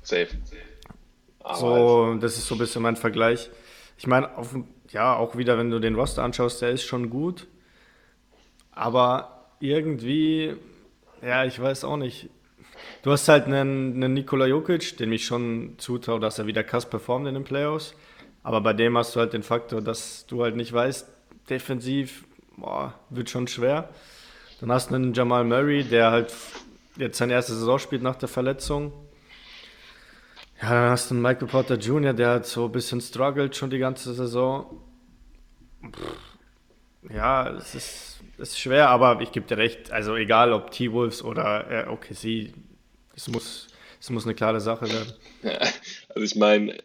[0.02, 0.30] Safe.
[1.40, 3.50] Aber so, das ist so ein bisschen mein Vergleich.
[3.98, 4.30] Ich meine,
[4.90, 7.48] ja, auch wieder, wenn du den Roster anschaust, der ist schon gut.
[8.72, 10.56] Aber irgendwie,
[11.22, 12.30] ja, ich weiß auch nicht.
[13.04, 16.90] Du hast halt einen, einen Nikola Jokic, dem ich schon zutraue, dass er wieder krass
[16.90, 17.96] performt in den Playoffs.
[18.44, 21.08] Aber bei dem hast du halt den Faktor, dass du halt nicht weißt,
[21.50, 22.24] defensiv
[22.60, 23.90] boah, wird schon schwer.
[24.60, 26.34] Dann hast du einen Jamal Murray, der halt
[26.98, 28.92] jetzt seine erste Saison spielt nach der Verletzung.
[30.62, 33.70] Ja, dann hast du einen Michael Porter Jr., der hat so ein bisschen struggelt schon
[33.70, 34.84] die ganze Saison.
[37.10, 39.92] Ja, es ist, es ist schwer, aber ich gebe dir recht.
[39.92, 42.54] Also egal ob T-Wolves oder äh, OKC,
[43.16, 43.68] es muss,
[44.00, 45.14] es muss eine klare Sache werden.
[46.10, 46.78] also ich meine,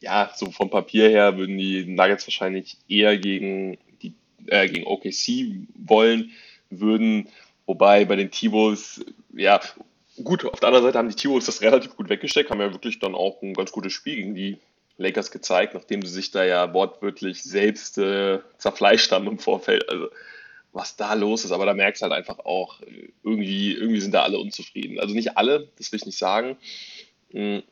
[0.00, 4.14] ja, so vom Papier her würden die Nuggets wahrscheinlich eher gegen, die,
[4.46, 6.32] äh, gegen OKC wollen,
[6.70, 7.28] würden,
[7.66, 9.60] wobei bei den T-Wolves, ja,
[10.22, 12.98] gut, auf der anderen Seite haben die T-Wolves das relativ gut weggesteckt, haben ja wirklich
[12.98, 14.58] dann auch ein ganz gutes Spiel gegen die
[14.98, 19.88] Lakers gezeigt, nachdem sie sich da ja wortwörtlich selbst äh, zerfleischt haben im Vorfeld.
[19.88, 20.08] Also
[20.72, 22.80] was da los ist, aber da merkst du halt einfach auch,
[23.22, 25.00] irgendwie, irgendwie sind da alle unzufrieden.
[25.00, 26.56] Also nicht alle, das will ich nicht sagen.
[27.30, 27.62] Hm,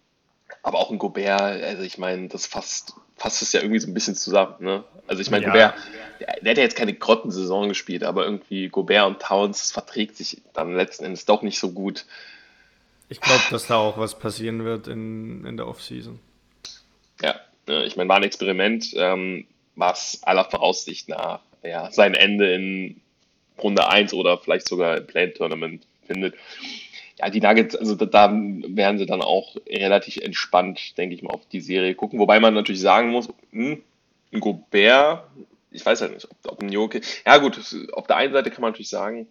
[0.63, 3.95] aber auch ein Gobert, also ich meine, das fasst, fasst es ja irgendwie so ein
[3.95, 4.57] bisschen zusammen.
[4.61, 4.85] Ne?
[5.07, 5.53] Also ich meine, ja.
[5.53, 5.75] Gobert,
[6.21, 10.17] der, der, hat ja jetzt keine Grottensaison gespielt, aber irgendwie Gobert und Towns, das verträgt
[10.17, 12.07] sich dann letzten Endes doch nicht so gut.
[13.09, 16.19] Ich glaube, dass da auch was passieren wird in, in der Offseason.
[17.23, 17.37] Ja,
[17.85, 23.01] ich meine, war ein Experiment, ähm, was aller Voraussicht nach ja, sein Ende in
[23.63, 26.35] Runde 1 oder vielleicht sogar im Play-Tournament findet.
[27.19, 31.31] Ja, die Nuggets, also da, da werden sie dann auch relativ entspannt, denke ich mal,
[31.31, 32.19] auf die Serie gucken.
[32.19, 33.83] Wobei man natürlich sagen muss, hm,
[34.33, 35.27] ein Gobert,
[35.71, 37.59] ich weiß halt nicht, ob, ob ein Jokic, ja gut,
[37.93, 39.27] auf der einen Seite kann man natürlich sagen,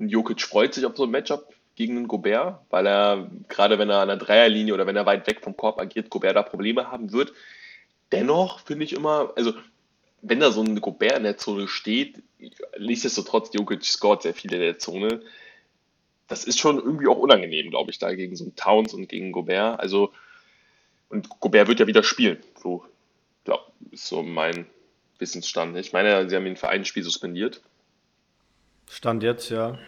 [0.00, 3.88] ein Jokic freut sich auf so ein Matchup gegen einen Gobert, weil er, gerade wenn
[3.88, 6.90] er an der Dreierlinie oder wenn er weit weg vom Korb agiert, Gobert da Probleme
[6.90, 7.32] haben wird.
[8.10, 9.54] Dennoch finde ich immer, also
[10.22, 12.22] wenn da so ein Gobert in der Zone steht,
[12.78, 15.20] nichtsdestotrotz, Jokic scoret sehr viel in der Zone.
[16.28, 19.32] Das ist schon irgendwie auch unangenehm, glaube ich, da gegen so einen Towns und gegen
[19.32, 19.80] Gobert.
[19.80, 20.12] Also,
[21.08, 22.38] und Gobert wird ja wieder spielen.
[22.62, 22.84] So,
[23.44, 24.66] glaube ist so mein
[25.18, 25.76] Wissensstand.
[25.76, 27.60] Ich meine, sie haben ihn für ein Spiel suspendiert.
[28.88, 29.78] Stand jetzt, ja.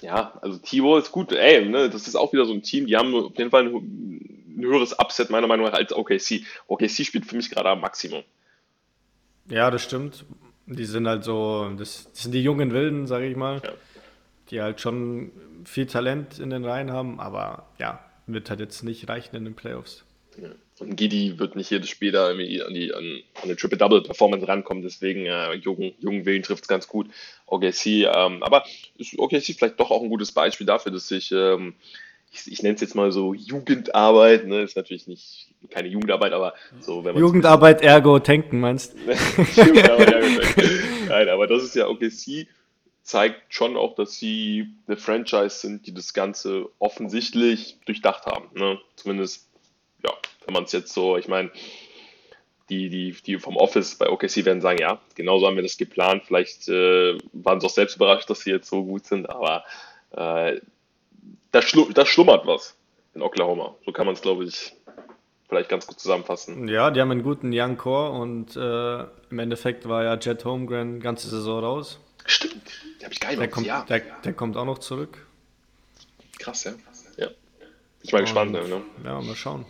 [0.00, 1.32] Ja, also Tivo ist gut.
[1.32, 3.74] Ey, ne, das ist auch wieder so ein Team, die haben auf jeden Fall ein,
[3.74, 6.42] ein höheres Upset meiner Meinung nach als OKC.
[6.68, 8.22] OKC spielt für mich gerade am Maximum.
[9.48, 10.24] Ja, das stimmt.
[10.66, 13.72] Die sind halt so, das, das sind die jungen Wilden, sage ich mal, ja.
[14.50, 15.30] die halt schon
[15.64, 19.54] viel Talent in den Reihen haben, aber ja, wird halt jetzt nicht reichen in den
[19.54, 20.04] Playoffs.
[20.40, 20.48] Ja.
[20.80, 23.04] Und Gidi wird nicht jedes Spiel da irgendwie an die an,
[23.34, 27.08] an eine Triple-Double-Performance rankommen, deswegen äh, jungen, jungen Willen trifft es ganz gut.
[27.46, 28.64] OKC, ähm, aber
[28.96, 31.74] ist OKC vielleicht doch auch ein gutes Beispiel dafür, dass sich ähm,
[32.34, 34.62] ich, ich nenne es jetzt mal so Jugendarbeit, ne?
[34.62, 38.94] ist natürlich nicht keine Jugendarbeit, aber so, wenn man Jugendarbeit ergo tanken, meinst
[39.56, 41.08] Jugendarbeit ergo tanken.
[41.08, 42.46] Nein, aber das ist ja OKC
[43.04, 48.48] zeigt schon auch, dass sie eine Franchise sind, die das Ganze offensichtlich durchdacht haben.
[48.54, 48.80] Ne?
[48.96, 49.46] Zumindest,
[50.02, 50.10] ja,
[50.46, 51.50] wenn man es jetzt so, ich meine,
[52.70, 56.22] die, die, die vom Office bei OKC werden sagen, ja, genauso haben wir das geplant.
[56.26, 59.64] Vielleicht äh, waren sie auch selbst überrascht, dass sie jetzt so gut sind, aber
[60.12, 60.60] äh,
[61.50, 62.74] da, schlu da schlummert was
[63.14, 63.76] in Oklahoma.
[63.84, 64.72] So kann man es, glaube ich,
[65.48, 66.68] vielleicht ganz gut zusammenfassen.
[66.68, 71.00] Ja, die haben einen guten Young Core und äh, im Endeffekt war ja Jet Holmgren
[71.00, 72.00] ganze Saison raus.
[72.26, 73.84] Stimmt, der habe ich nicht der kommt, ja.
[73.88, 75.26] der, der, kommt auch noch zurück.
[76.38, 76.72] Krass, ja.
[77.18, 77.28] ja.
[78.02, 78.52] Ich bin mal gespannt.
[78.52, 78.82] Ne?
[79.04, 79.66] Ja, mal schauen.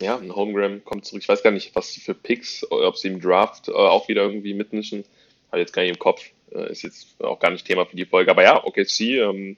[0.00, 1.22] Ja, ein Holmgren kommt zurück.
[1.22, 4.22] Ich weiß gar nicht, was sie für Picks, ob sie im Draft äh, auch wieder
[4.22, 5.04] irgendwie mitmischen.
[5.50, 6.24] Habe jetzt gar nicht im Kopf.
[6.52, 8.30] Äh, ist jetzt auch gar nicht Thema für die Folge.
[8.30, 9.56] Aber ja, OKC, ähm,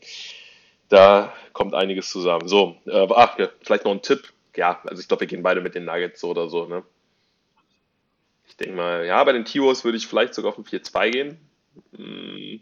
[0.88, 2.46] da kommt einiges zusammen.
[2.46, 4.33] So, äh, ach, ja, vielleicht noch ein Tipp.
[4.56, 6.82] Ja, also ich glaube, wir gehen beide mit den Nuggets so oder so, ne?
[8.46, 11.38] Ich denke mal, ja, bei den T-Wars würde ich vielleicht sogar auf ein 4-2 gehen.
[11.96, 12.60] Hm.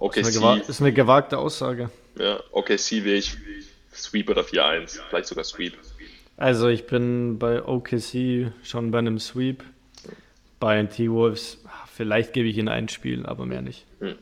[0.00, 1.90] Okay, ist, eine ist eine gewagte Aussage.
[2.18, 3.36] Ja, okay, C will ich
[3.92, 5.00] Sweep oder 4-1.
[5.08, 5.74] Vielleicht sogar Sweep.
[6.36, 9.64] Also ich bin bei OKC schon bei einem Sweep.
[10.60, 11.58] Bei den T-Wolves,
[11.92, 13.86] vielleicht gebe ich ihnen ein Spiel, aber mehr nicht.
[14.00, 14.16] Hm.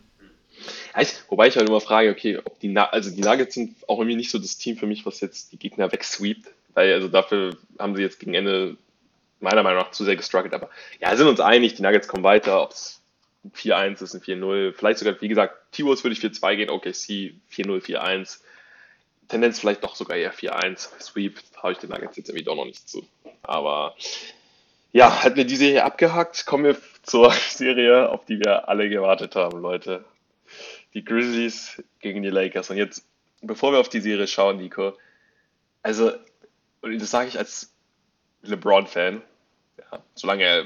[1.28, 4.30] wobei ich halt immer frage, okay, ob die, also die Nuggets sind auch irgendwie nicht
[4.30, 6.48] so das Team für mich, was jetzt die Gegner wegsweept.
[6.76, 8.76] Weil also dafür haben sie jetzt gegen Ende
[9.40, 10.52] meiner Meinung nach zu sehr gestruggelt.
[10.52, 10.68] Aber
[11.00, 12.62] ja, sind uns einig, die Nuggets kommen weiter.
[12.62, 13.02] Ob es
[13.54, 14.72] 4-1 ist, ein 4-0.
[14.74, 18.40] Vielleicht sogar, wie gesagt, T-Wolves würde ich 4-2 gehen, OKC 4-0, 4-1.
[19.28, 21.00] Tendenz vielleicht doch sogar eher 4-1.
[21.00, 23.06] Sweep habe ich den Nuggets jetzt irgendwie doch noch nicht zu.
[23.42, 23.94] Aber
[24.92, 29.34] ja, hätten wir die Serie abgehakt, kommen wir zur Serie, auf die wir alle gewartet
[29.34, 30.04] haben, Leute.
[30.92, 32.68] Die Grizzlies gegen die Lakers.
[32.68, 33.02] Und jetzt,
[33.40, 34.92] bevor wir auf die Serie schauen, Nico,
[35.82, 36.12] also,
[36.92, 37.72] und das sage ich als
[38.42, 39.22] LeBron-Fan,
[39.78, 40.64] ja, solange er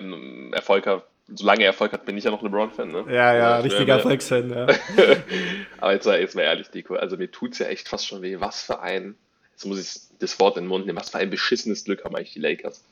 [0.54, 3.04] Erfolg hat, solange er Erfolg hat, bin ich ja noch LeBron-Fan, ne?
[3.09, 4.66] Ja, ja, also, richtiger Erfolgsfan, ja.
[5.78, 8.40] Aber jetzt, jetzt mal ehrlich, Nico, also mir tut es ja echt fast schon weh.
[8.40, 9.16] Was für ein,
[9.52, 12.14] jetzt muss ich das Wort in den Mund nehmen, was für ein beschissenes Glück haben
[12.16, 12.85] eigentlich die Lakers.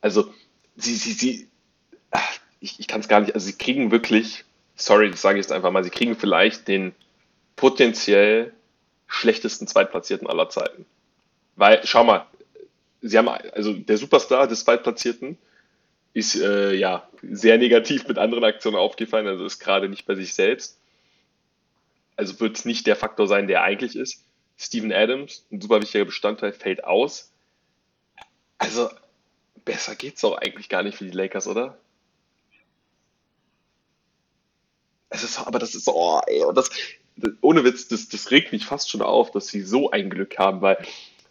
[0.00, 0.32] Also,
[0.76, 1.48] sie, sie, sie,
[2.60, 4.44] ich, ich kann es gar nicht, also sie kriegen wirklich,
[4.76, 6.94] sorry, das sage ich jetzt einfach mal, sie kriegen vielleicht den
[7.56, 8.52] potenziell
[9.06, 10.86] schlechtesten Zweitplatzierten aller Zeiten.
[11.56, 12.26] Weil, schau mal,
[13.00, 15.38] sie haben, also der Superstar des Zweitplatzierten
[16.12, 20.34] ist äh, ja sehr negativ mit anderen Aktionen aufgefallen, also ist gerade nicht bei sich
[20.34, 20.78] selbst.
[22.16, 24.24] Also wird es nicht der Faktor sein, der eigentlich ist.
[24.58, 27.32] Steven Adams, ein super wichtiger Bestandteil, fällt aus.
[28.58, 28.90] Also
[29.64, 31.78] besser geht's doch eigentlich gar nicht für die Lakers, oder?
[35.08, 36.70] Es ist, aber das ist so, oh, ey, und das,
[37.40, 40.60] ohne Witz, das, das regt mich fast schon auf, dass sie so ein Glück haben,
[40.60, 40.78] weil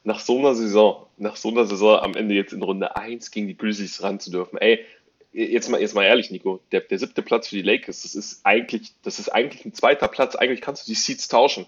[0.04, 3.48] nach so einer Saison, nach so einer Saison am Ende jetzt in Runde 1 gegen
[3.48, 4.86] die Grizzlies ran zu dürfen, ey,
[5.32, 8.46] jetzt mal, jetzt mal ehrlich, Nico, der, der siebte Platz für die Lakers, das ist
[8.46, 11.68] eigentlich, das ist eigentlich ein zweiter Platz, eigentlich kannst du die Seats tauschen.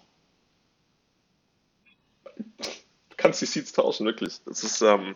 [2.35, 4.39] Du kannst die Seats tauschen, wirklich.
[4.45, 5.15] Das ist, ähm,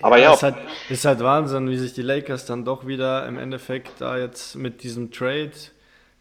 [0.00, 0.24] aber ja.
[0.24, 0.34] ja.
[0.34, 0.56] Ist, halt,
[0.90, 4.82] ist halt Wahnsinn, wie sich die Lakers dann doch wieder im Endeffekt da jetzt mit
[4.82, 5.52] diesem Trade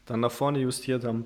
[0.06, 1.26] dann nach vorne justiert haben.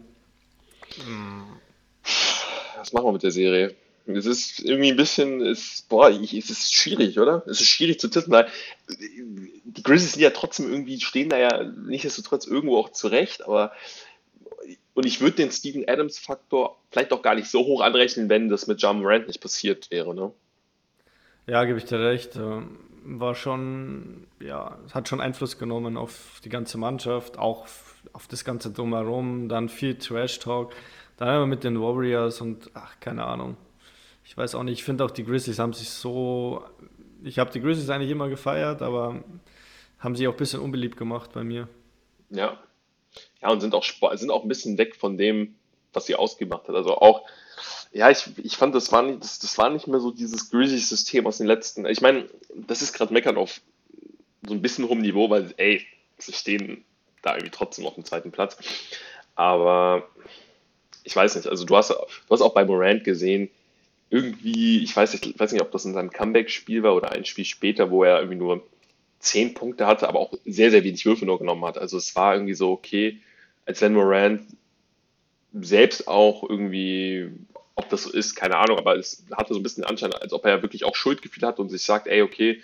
[2.78, 3.76] Was machen wir mit der Serie?
[4.08, 7.44] Es ist irgendwie ein bisschen, ist, boah, ich, es ist schwierig, oder?
[7.46, 8.48] Es ist schwierig zu tippen, weil
[8.88, 13.74] die Grizzlies sind ja trotzdem irgendwie, stehen da ja nichtsdestotrotz irgendwo auch zurecht, aber
[14.94, 18.66] und ich würde den Steven Adams-Faktor vielleicht auch gar nicht so hoch anrechnen, wenn das
[18.66, 20.32] mit John Morant nicht passiert wäre, ne?
[21.46, 22.36] Ja, gebe ich dir recht.
[22.36, 27.68] Ähm, war schon, ja, hat schon Einfluss genommen auf die ganze Mannschaft, auch
[28.14, 30.74] auf das ganze Drumherum, dann viel Trash-Talk,
[31.18, 33.56] dann immer mit den Warriors und ach, keine Ahnung.
[34.28, 36.62] Ich weiß auch nicht, ich finde auch die Grizzlies haben sich so,
[37.24, 39.24] ich habe die Grizzlies eigentlich immer gefeiert, aber
[40.00, 41.70] haben sich auch ein bisschen unbeliebt gemacht bei mir.
[42.30, 42.60] Ja.
[43.42, 43.86] Ja, und sind auch,
[44.16, 45.56] sind auch ein bisschen weg von dem,
[45.94, 46.76] was sie ausgemacht hat.
[46.76, 47.24] Also auch,
[47.94, 51.26] ja, ich, ich fand, das war, nicht, das, das war nicht mehr so dieses Grizzlies-System
[51.26, 51.86] aus den letzten.
[51.86, 53.62] Ich meine, das ist gerade meckern auf
[54.46, 55.86] so ein bisschen hohem Niveau, weil, ey,
[56.18, 56.84] sie stehen
[57.22, 58.58] da irgendwie trotzdem auf dem zweiten Platz.
[59.36, 60.10] Aber
[61.06, 61.96] ich weiß nicht, also du hast, du
[62.30, 63.50] hast auch bei Morant gesehen,
[64.10, 67.26] irgendwie, ich weiß nicht, ich weiß nicht, ob das in seinem Comeback-Spiel war oder ein
[67.26, 68.66] Spiel später, wo er irgendwie nur
[69.20, 71.78] zehn Punkte hatte, aber auch sehr, sehr wenig Würfe nur genommen hat.
[71.78, 73.20] Also es war irgendwie so, okay,
[73.66, 74.42] als wenn Morant
[75.54, 77.30] selbst auch irgendwie,
[77.76, 80.32] ob das so ist, keine Ahnung, aber es hatte so ein bisschen den Anschein, als
[80.34, 82.62] ob er wirklich auch Schuldgefühl hat und sich sagt, ey, okay,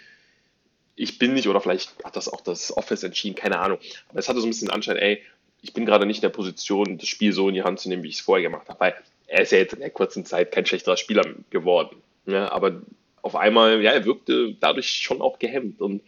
[0.96, 3.80] ich bin nicht, oder vielleicht hat das auch das Office entschieden, keine Ahnung.
[4.10, 5.24] Aber es hatte so ein bisschen den Anschein, ey,
[5.62, 8.04] ich bin gerade nicht in der Position, das Spiel so in die Hand zu nehmen,
[8.04, 8.80] wie ich es vorher gemacht habe.
[8.80, 8.96] Weil
[9.34, 11.98] er ist ja jetzt in der kurzen Zeit kein schlechterer Spieler geworden.
[12.28, 12.84] Ja, aber
[13.24, 15.82] auf einmal, ja, er wirkte dadurch schon auch gehemmt.
[15.82, 16.04] Und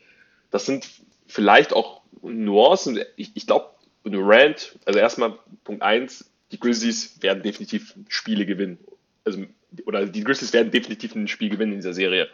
[0.51, 0.88] das sind
[1.25, 2.99] vielleicht auch Nuancen.
[3.15, 3.71] Ich, ich glaube,
[4.03, 8.77] Durant, also erstmal Punkt 1, die Grizzlies werden definitiv Spiele gewinnen.
[9.23, 9.43] Also,
[9.88, 12.29] oder die Grizzlies werden definitiv ein Spiel gewinnen in dieser Serie.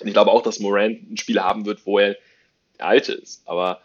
[0.00, 2.16] Und ich glaube auch, dass Morant ein Spiel haben wird, wo er
[2.78, 3.42] der Alte ist.
[3.46, 3.80] Aber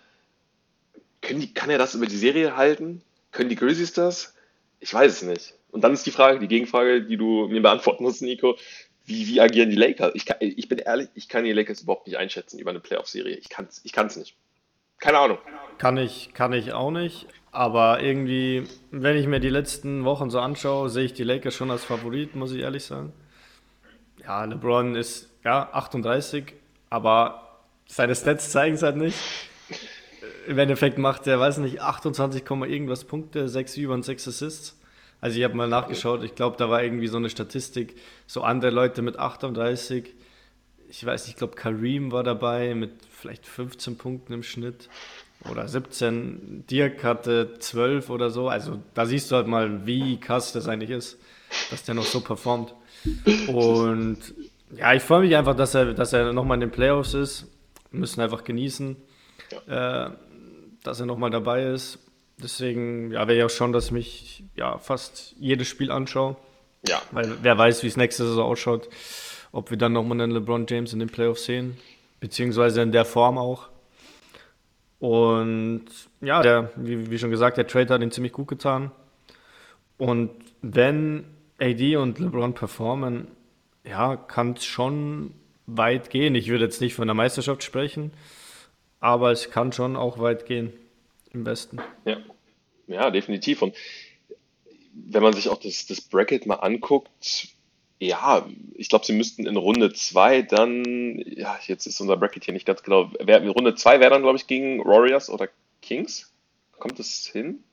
[1.30, 3.04] die, kann er das über die Serie halten?
[3.32, 4.34] Können die Grizzlies das?
[4.80, 5.54] Ich weiß es nicht.
[5.76, 8.56] Und dann ist die Frage, die Gegenfrage, die du mir beantworten musst, Nico.
[9.04, 10.14] Wie, wie agieren die Lakers?
[10.16, 13.36] Ich, kann, ich bin ehrlich, ich kann die Lakers überhaupt nicht einschätzen über eine Playoff-Serie.
[13.36, 14.38] Ich kann es ich kann's nicht.
[15.00, 15.38] Keine Ahnung.
[15.78, 17.28] Kann ich, kann ich auch nicht.
[17.52, 21.70] Aber irgendwie, wenn ich mir die letzten Wochen so anschaue, sehe ich die Lakers schon
[21.70, 23.12] als Favorit, muss ich ehrlich sagen.
[24.24, 26.54] Ja, LeBron ist ja 38,
[26.90, 29.18] aber seine Stats zeigen es halt nicht.
[30.48, 34.80] Im Endeffekt macht er, weiß nicht, 28, irgendwas Punkte, 6 über und 6 Assists.
[35.22, 37.96] Also ich habe mal nachgeschaut, ich glaube, da war irgendwie so eine Statistik,
[38.28, 40.14] so andere Leute mit 38,
[40.90, 44.90] ich weiß nicht, ich glaube Kareem war dabei mit vielleicht 15 Punkten im Schnitt
[45.50, 46.66] oder 17.
[46.70, 48.50] Dirk hatte 12 oder so.
[48.50, 51.20] Also da siehst du halt mal, wie krass das eigentlich ist,
[51.70, 52.74] dass der noch so performt.
[53.48, 54.18] Und
[54.76, 57.48] ja, ich freue mich einfach, dass er, dass er nochmal in den Playoffs ist.
[57.92, 58.96] Wir müssen einfach genießen,
[59.68, 60.08] ja.
[60.08, 60.12] äh,
[60.84, 62.00] dass er nochmal dabei ist.
[62.38, 66.36] Deswegen ja, wäre ja auch schon, dass ich mich ja, fast jedes Spiel anschaue.
[66.88, 67.02] Ja.
[67.12, 68.90] Weil wer weiß, wie es nächste Saison ausschaut,
[69.52, 71.78] ob wir dann nochmal einen LeBron James in den Playoffs sehen,
[72.20, 73.70] beziehungsweise in der Form auch.
[75.00, 75.86] Und
[76.22, 78.92] ja, der, wie, wie schon gesagt, der Trade hat ihn ziemlich gut getan.
[79.98, 80.32] Und
[80.62, 81.26] wenn
[81.60, 83.30] AD und LeBron performen,
[83.86, 85.34] ja, kann es schon
[85.68, 86.36] weit gehen.
[86.36, 88.12] Ich würde jetzt nicht von der Meisterschaft sprechen,
[89.00, 90.74] aber es kann schon auch weit gehen
[91.36, 91.80] im Westen.
[92.06, 92.18] Ja,
[92.88, 93.62] ja definitiv.
[93.62, 93.76] Und
[94.94, 97.50] wenn man sich auch das, das Bracket mal anguckt,
[98.00, 102.54] ja, ich glaube, sie müssten in Runde 2 dann, ja, jetzt ist unser Bracket hier
[102.54, 105.50] nicht ganz genau, wer, Runde 2 wäre dann, glaube ich, gegen Warriors oder
[105.82, 106.34] Kings.
[106.78, 107.64] Kommt das hin?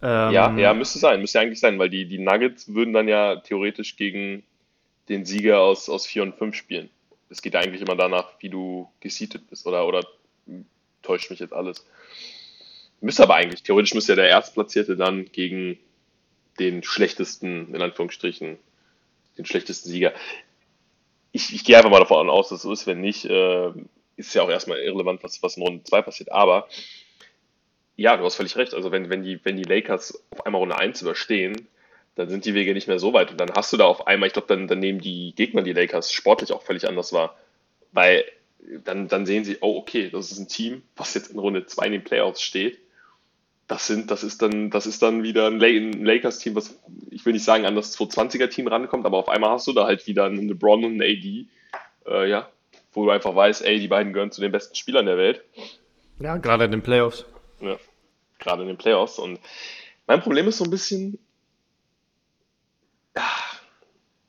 [0.00, 3.36] Ähm, ja, ja, müsste sein, müsste eigentlich sein, weil die, die Nuggets würden dann ja
[3.36, 4.42] theoretisch gegen
[5.08, 6.88] den Sieger aus, aus 4 und 5 spielen.
[7.28, 10.02] es geht eigentlich immer danach, wie du geseatet bist oder, oder
[11.02, 11.86] täuscht mich jetzt alles.
[13.04, 15.78] Müsste aber eigentlich, theoretisch müsste ja der Erstplatzierte dann gegen
[16.58, 18.58] den schlechtesten, in Anführungsstrichen,
[19.36, 20.14] den schlechtesten Sieger.
[21.30, 22.86] Ich, ich gehe einfach mal davon aus, dass es so ist.
[22.86, 23.72] Wenn nicht, äh,
[24.16, 26.32] ist ja auch erstmal irrelevant, was, was in Runde 2 passiert.
[26.32, 26.66] Aber
[27.94, 28.72] ja, du hast völlig recht.
[28.72, 31.68] Also wenn, wenn, die, wenn die Lakers auf einmal Runde 1 überstehen,
[32.14, 33.30] dann sind die Wege nicht mehr so weit.
[33.30, 35.74] Und dann hast du da auf einmal, ich glaube, dann, dann nehmen die Gegner die
[35.74, 37.36] Lakers sportlich auch völlig anders wahr.
[37.92, 38.24] Weil
[38.82, 41.84] dann, dann sehen sie, oh, okay, das ist ein Team, was jetzt in Runde 2
[41.84, 42.78] in den Playoffs steht.
[43.74, 46.78] Das sind, das ist dann, das ist dann wieder ein Lakers-Team, was,
[47.10, 50.06] ich will nicht sagen, an das 220er-Team rankommt, aber auf einmal hast du da halt
[50.06, 51.48] wieder einen LeBron und einen AD,
[52.06, 52.48] äh, ja,
[52.92, 55.42] wo du einfach weißt, ey, die beiden gehören zu den besten Spielern der Welt.
[56.20, 57.26] Ja, gerade in den Playoffs.
[57.60, 57.76] Ja,
[58.38, 59.18] gerade in den Playoffs.
[59.18, 59.40] Und
[60.06, 61.18] mein Problem ist so ein bisschen,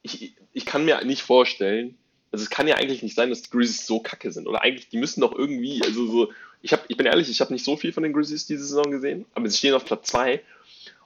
[0.01, 1.99] ich, ich kann mir nicht vorstellen,
[2.35, 4.45] also es kann ja eigentlich nicht sein, dass die Grizzlies so kacke sind.
[4.45, 7.53] Oder eigentlich, die müssen doch irgendwie, also so, ich, hab, ich bin ehrlich, ich habe
[7.53, 10.41] nicht so viel von den Grizzlies diese Saison gesehen, aber sie stehen auf Platz 2.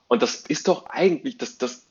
[0.08, 1.86] Und das ist doch eigentlich, das, das,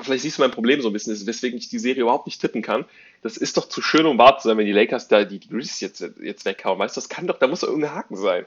[0.00, 2.60] vielleicht siehst du mein Problem so ein bisschen, weswegen ich die Serie überhaupt nicht tippen
[2.60, 2.84] kann.
[3.22, 5.80] Das ist doch zu schön, um wahr zu sein, wenn die Lakers da die, Grizzlies
[5.80, 6.78] jetzt, jetzt weghauen.
[6.78, 8.44] Weißt du, das kann doch, da muss doch irgendein Haken sein.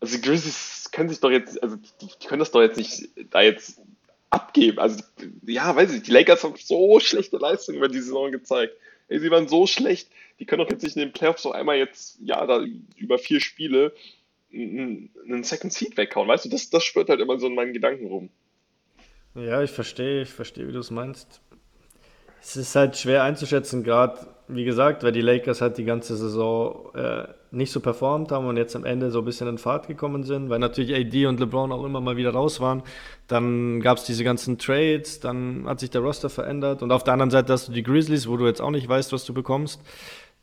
[0.00, 3.08] Also die Grizzlies können sich doch jetzt, also die, die können das doch jetzt nicht
[3.30, 3.80] da jetzt
[4.28, 4.78] abgeben.
[4.78, 5.02] Also,
[5.46, 8.74] ja, weiß ich, die Lakers haben so schlechte Leistungen über die Saison gezeigt.
[9.08, 11.76] Ey, sie waren so schlecht, die können doch jetzt nicht in den Playoffs so einmal
[11.76, 12.64] jetzt, ja, da
[12.96, 13.94] über vier Spiele
[14.52, 16.28] einen Second Seed weghauen.
[16.28, 18.30] Weißt du, das, das spürt halt immer so in meinen Gedanken rum.
[19.34, 21.40] Ja, ich verstehe, ich verstehe, wie du es meinst.
[22.40, 26.94] Es ist halt schwer einzuschätzen, gerade, wie gesagt, weil die Lakers halt die ganze Saison
[26.94, 30.24] äh, nicht so performt haben und jetzt am Ende so ein bisschen in Fahrt gekommen
[30.24, 32.82] sind, weil natürlich AD und LeBron auch immer mal wieder raus waren.
[33.26, 37.12] Dann gab es diese ganzen Trades, dann hat sich der Roster verändert und auf der
[37.12, 39.80] anderen Seite hast du die Grizzlies, wo du jetzt auch nicht weißt, was du bekommst.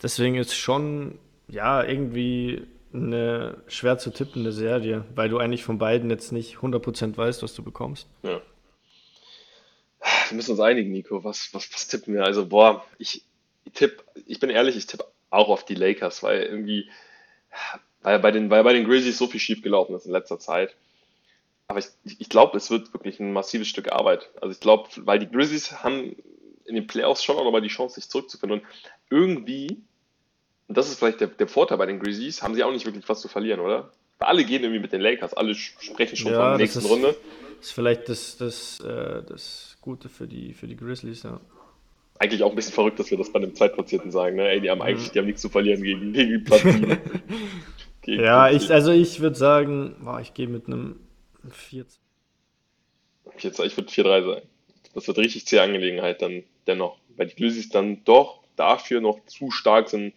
[0.02, 6.10] Deswegen ist schon, ja, irgendwie eine schwer zu tippende Serie, weil du eigentlich von beiden
[6.10, 8.08] jetzt nicht 100% weißt, was du bekommst.
[8.24, 8.40] Ja.
[10.30, 11.24] Wir müssen uns einigen, Nico.
[11.24, 12.24] Was, was, was tippen wir?
[12.24, 13.24] Also, boah, ich,
[13.72, 16.90] tippe, ich bin ehrlich, ich tippe auch auf die Lakers, weil irgendwie,
[18.02, 20.76] weil bei den, weil bei den Grizzlies so viel schief gelaufen ist in letzter Zeit.
[21.68, 24.30] Aber ich, ich glaube, es wird wirklich ein massives Stück Arbeit.
[24.40, 26.16] Also ich glaube, weil die Grizzlies haben
[26.66, 28.60] in den Playoffs schon auch nochmal die Chance, sich zurückzufinden.
[28.60, 28.68] Und
[29.10, 29.82] irgendwie,
[30.68, 33.08] und das ist vielleicht der, der Vorteil bei den Grizzlies, haben sie auch nicht wirklich
[33.10, 33.92] was zu verlieren, oder?
[34.20, 36.90] Weil alle gehen irgendwie mit den Lakers, alle sprechen schon ja, von der nächsten ist,
[36.90, 37.16] Runde.
[37.58, 41.42] Das ist vielleicht das, das, äh, das Gute für die, für die Grizzlies, ja
[42.18, 44.38] eigentlich auch ein bisschen verrückt, dass wir das bei einem Zweitplatzierten sagen.
[44.38, 44.48] Ne?
[44.48, 46.98] Ey, die haben eigentlich die haben nichts zu verlieren gegen, gegen Platz 7.
[48.06, 51.00] ja, ich, also ich würde sagen, boah, ich gehe mit einem
[51.50, 51.86] 4.
[53.38, 54.42] Ich würde 4-3 sein.
[54.94, 56.98] Das wird richtig zähe Angelegenheit dann dennoch.
[57.18, 60.14] Weil die Grizzlies dann doch dafür noch zu stark sind,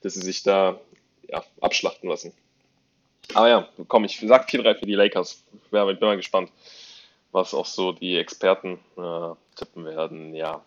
[0.00, 0.80] dass sie sich da
[1.28, 2.32] ja, abschlachten lassen.
[3.34, 5.44] Aber ja, komm, ich sag 4-3 für die Lakers.
[5.64, 6.50] Ich bin mal gespannt,
[7.32, 10.34] was auch so die Experten äh, tippen werden.
[10.34, 10.64] Ja,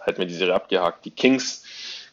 [0.00, 1.04] hätten wir die Serie abgehakt.
[1.04, 1.64] Die Kings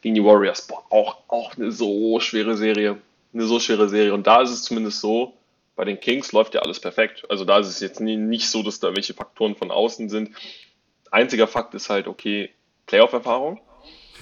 [0.01, 2.97] gegen die Warriors, boah, auch, auch eine so schwere Serie.
[3.33, 4.13] Eine so schwere Serie.
[4.13, 5.33] Und da ist es zumindest so,
[5.75, 7.25] bei den Kings läuft ja alles perfekt.
[7.29, 10.31] Also da ist es jetzt nie, nicht so, dass da welche Faktoren von außen sind.
[11.11, 12.49] Einziger Fakt ist halt, okay,
[12.87, 13.61] Playoff-Erfahrung.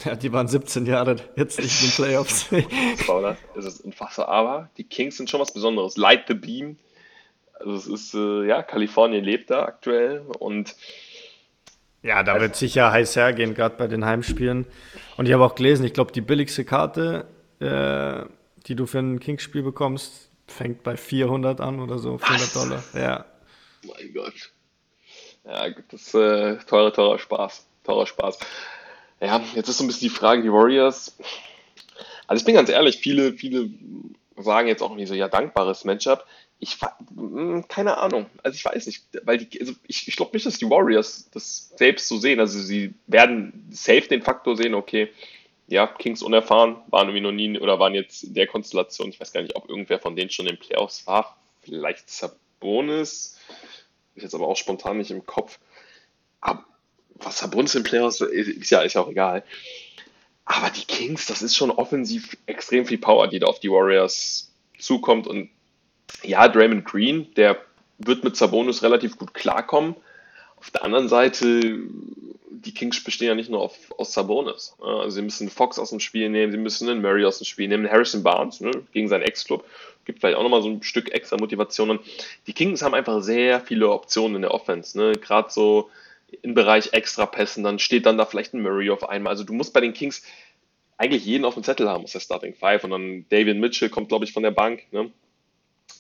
[0.06, 2.48] Ja, die waren 17 Jahre jetzt nicht in den Playoffs.
[3.56, 4.28] das ist unfassbar.
[4.28, 5.98] Aber die Kings sind schon was Besonderes.
[5.98, 6.78] Light the Beam.
[7.60, 10.76] Also es ist, äh, ja, Kalifornien lebt da aktuell und
[12.08, 14.66] ja, da wird sicher heiß hergehen, gerade bei den Heimspielen.
[15.18, 17.28] Und ich habe auch gelesen, ich glaube, die billigste Karte,
[17.60, 18.26] äh,
[18.66, 22.84] die du für ein Kings-Spiel bekommst, fängt bei 400 an oder so, 400 Dollar.
[22.94, 23.26] Ja.
[23.84, 24.52] Mein Gott.
[25.44, 27.68] Ja, das ist äh, teurer, teurer Spaß.
[27.84, 28.40] Teurer Spaß.
[29.20, 31.18] Ja, jetzt ist so ein bisschen die Frage, die Warriors.
[32.28, 33.70] Also ich bin ganz ehrlich, viele, viele
[34.38, 36.26] sagen jetzt auch irgendwie so, ja, dankbares Matchup.
[36.60, 36.78] Ich
[37.16, 38.28] hm, keine Ahnung.
[38.44, 41.70] Also ich weiß nicht, weil die, also ich, ich glaube nicht, dass die Warriors das
[41.76, 42.40] selbst so sehen.
[42.40, 45.10] Also sie werden safe den Faktor sehen, okay,
[45.68, 49.34] ja, Kings unerfahren, waren irgendwie noch nie oder waren jetzt in der Konstellation, ich weiß
[49.34, 51.38] gar nicht, ob irgendwer von denen schon in den Playoffs war.
[51.62, 53.38] Vielleicht Sabonis.
[54.16, 55.60] Ist jetzt aber auch spontan nicht im Kopf.
[56.42, 56.64] Aber
[57.16, 59.44] was Sabonis in Playoffs ist ja, ist ja auch egal.
[60.46, 64.50] Aber die Kings, das ist schon offensiv extrem viel Power, die da auf die Warriors
[64.80, 65.50] zukommt und
[66.24, 67.58] ja, Draymond Green, der
[67.98, 69.96] wird mit Sabonis relativ gut klarkommen.
[70.58, 71.80] Auf der anderen Seite,
[72.50, 74.76] die Kings bestehen ja nicht nur auf, aus Sabonis.
[74.82, 77.68] Also sie müssen Fox aus dem Spiel nehmen, sie müssen einen Murray aus dem Spiel
[77.68, 79.66] nehmen, Harrison Barnes ne, gegen seinen Ex-Club.
[80.06, 82.00] Gibt vielleicht auch nochmal so ein Stück extra Motivation.
[82.48, 84.98] Die Kings haben einfach sehr viele Optionen in der Offense.
[84.98, 85.14] Ne?
[85.14, 85.90] Gerade so
[86.42, 89.32] im Bereich Extra-Pässen, dann steht dann da vielleicht ein Murray auf einmal.
[89.32, 90.24] Also du musst bei den Kings
[90.98, 92.84] eigentlich jeden auf dem Zettel haben aus der Starting Five.
[92.84, 94.84] Und dann David Mitchell kommt, glaube ich, von der Bank.
[94.92, 95.12] Ne?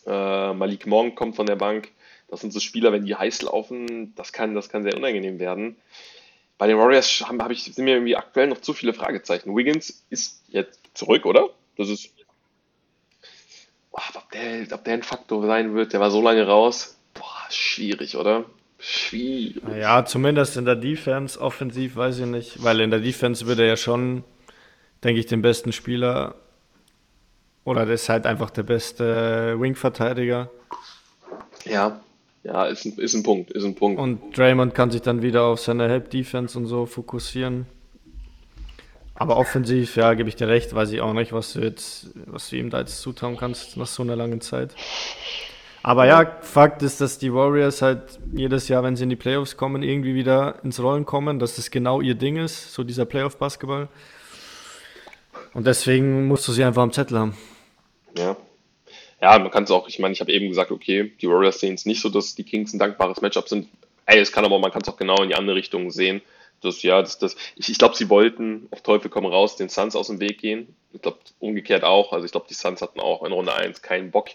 [0.05, 1.89] Äh, Malik Monk kommt von der Bank.
[2.29, 5.77] Das sind so Spieler, wenn die heiß laufen, das kann, das kann sehr unangenehm werden.
[6.57, 9.55] Bei den Warriors haben, hab ich, sind mir irgendwie aktuell noch zu viele Fragezeichen.
[9.55, 11.49] Wiggins ist jetzt zurück, oder?
[11.77, 12.09] Das ist.
[13.91, 16.97] Ob, der, ob der ein Faktor sein wird, der war so lange raus.
[17.13, 18.45] Boah, schwierig, oder?
[18.79, 19.63] Schwierig.
[19.79, 23.69] Ja, zumindest in der Defense, offensiv weiß ich nicht, weil in der Defense würde er
[23.69, 24.23] ja schon,
[25.03, 26.35] denke ich, den besten Spieler
[27.68, 30.49] oder das ist halt einfach der beste Wing-Verteidiger.
[31.65, 31.99] Ja,
[32.41, 33.99] ja, ist ein, ist ein Punkt, ist ein Punkt.
[33.99, 37.65] Und Draymond kann sich dann wieder auf seine Help-Defense und so fokussieren.
[39.15, 42.49] Aber offensiv, ja, gebe ich dir recht, weiß ich auch nicht, was du jetzt, was
[42.49, 44.74] du ihm da jetzt zutrauen kannst nach so einer langen Zeit.
[45.84, 49.57] Aber ja, Fakt ist, dass die Warriors halt jedes Jahr, wenn sie in die Playoffs
[49.57, 53.89] kommen, irgendwie wieder ins Rollen kommen, dass das genau ihr Ding ist, so dieser Playoff-Basketball.
[55.53, 57.34] Und deswegen musst du sie einfach am Zettel haben.
[58.18, 58.38] Ja.
[59.22, 61.74] Ja, man kann es auch, ich meine, ich habe eben gesagt, okay, die Warriors sehen
[61.74, 63.68] es nicht so, dass die Kings ein dankbares Matchup sind.
[64.05, 66.22] Ey, es kann aber, man kann es auch genau in die andere Richtung sehen.
[66.61, 69.95] Das, ja, das, das, ich, ich glaube, sie wollten auf Teufel komm raus den Suns
[69.95, 70.76] aus dem Weg gehen.
[70.93, 72.13] Ich glaube, umgekehrt auch.
[72.13, 74.30] Also ich glaube, die Suns hatten auch in Runde 1 keinen Bock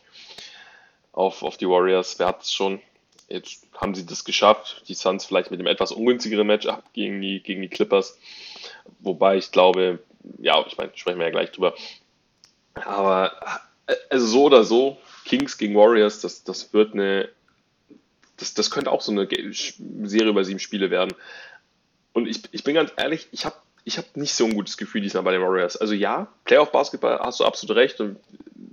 [1.12, 2.18] auf, auf die Warriors.
[2.18, 2.80] Wer hat es schon?
[3.28, 4.85] Jetzt haben sie das geschafft.
[4.89, 8.18] Die Suns vielleicht mit dem etwas ungünstigeren Matchup gegen die, gegen die Clippers.
[9.01, 10.01] Wobei ich glaube,
[10.39, 11.74] ja, ich meine, sprechen wir ja gleich drüber.
[12.74, 13.33] Aber
[14.11, 17.28] also so oder so, Kings gegen Warriors, das, das wird eine,
[18.37, 21.14] das, das könnte auch so eine Serie über sieben Spiele werden.
[22.12, 25.01] Und ich, ich bin ganz ehrlich, ich habe ich hab nicht so ein gutes Gefühl
[25.01, 25.76] diesmal bei den Warriors.
[25.76, 28.16] Also ja, Playoff-Basketball hast du absolut recht und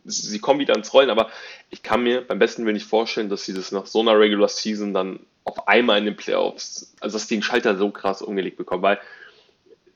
[0.06, 1.30] sie kommen wieder ins Rollen, aber
[1.70, 4.48] ich kann mir beim besten Willen nicht vorstellen, dass sie das nach so einer Regular
[4.48, 8.58] Season dann auf einmal in den Playoffs, also dass die den Schalter so krass umgelegt
[8.58, 9.00] bekommen, weil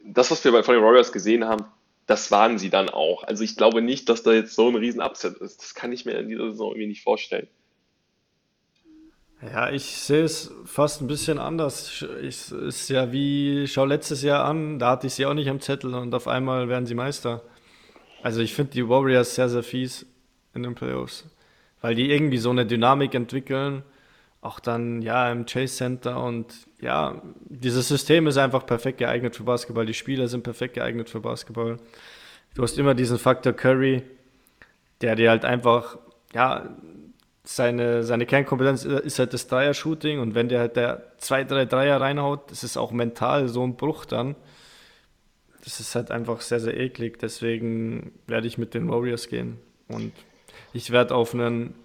[0.04, 1.66] das, was wir bei, von den Warriors gesehen haben,
[2.06, 3.24] das waren sie dann auch.
[3.24, 5.62] Also ich glaube nicht, dass da jetzt so ein riesen Upset ist.
[5.62, 7.48] Das kann ich mir in dieser Saison irgendwie nicht vorstellen.
[9.42, 12.02] Ja, ich sehe es fast ein bisschen anders.
[12.02, 15.60] Es ist ja wie, schau letztes Jahr an, da hatte ich sie auch nicht am
[15.60, 17.42] Zettel und auf einmal werden sie Meister.
[18.22, 20.06] Also ich finde die Warriors sehr, sehr fies
[20.54, 21.26] in den Playoffs,
[21.82, 23.84] weil die irgendwie so eine Dynamik entwickeln,
[24.44, 29.44] auch dann ja im Chase Center und ja, dieses System ist einfach perfekt geeignet für
[29.44, 29.86] Basketball.
[29.86, 31.78] Die Spieler sind perfekt geeignet für Basketball.
[32.54, 34.04] Du hast immer diesen Faktor Curry,
[35.02, 35.98] der dir halt einfach,
[36.34, 36.70] ja,
[37.46, 42.00] seine, seine Kernkompetenz ist halt das Dreier-Shooting und wenn der halt der zwei, drei Dreier
[42.00, 44.36] reinhaut, das ist auch mental so ein Bruch dann.
[45.64, 47.20] Das ist halt einfach sehr, sehr eklig.
[47.20, 49.60] Deswegen werde ich mit den Warriors gehen.
[49.88, 50.12] Und
[50.74, 51.76] ich werde auf einen.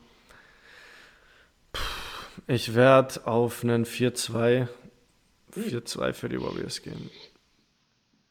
[2.49, 4.69] Ich werde auf einen 4-2
[5.55, 7.11] 4-2 für die Warriors gehen.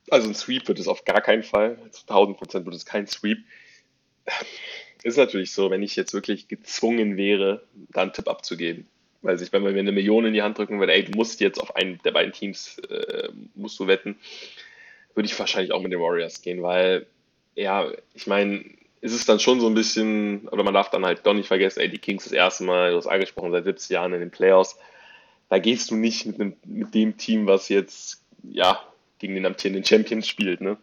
[0.09, 1.77] Also ein Sweep wird es auf gar keinen Fall.
[1.91, 3.39] Zu 1000 Prozent wird es kein Sweep.
[5.03, 8.87] Ist natürlich so, wenn ich jetzt wirklich gezwungen wäre, da einen Tipp abzugeben.
[9.21, 11.39] Weil sich, wenn wir mir eine Million in die Hand drücken würde, ey, du musst
[11.39, 14.17] jetzt auf einen der beiden Teams, äh, musst du wetten,
[15.15, 17.07] würde ich wahrscheinlich auch mit den Warriors gehen, weil,
[17.55, 18.63] ja, ich meine,
[19.01, 21.79] ist es dann schon so ein bisschen, oder man darf dann halt doch nicht vergessen,
[21.81, 24.77] ey, die Kings das erste Mal, du hast angesprochen, seit 70 Jahren in den Playoffs
[25.49, 28.81] da gehst du nicht mit, einem, mit dem Team, was jetzt ja
[29.19, 30.61] gegen den amtierenden Champions spielt.
[30.61, 30.77] Ne?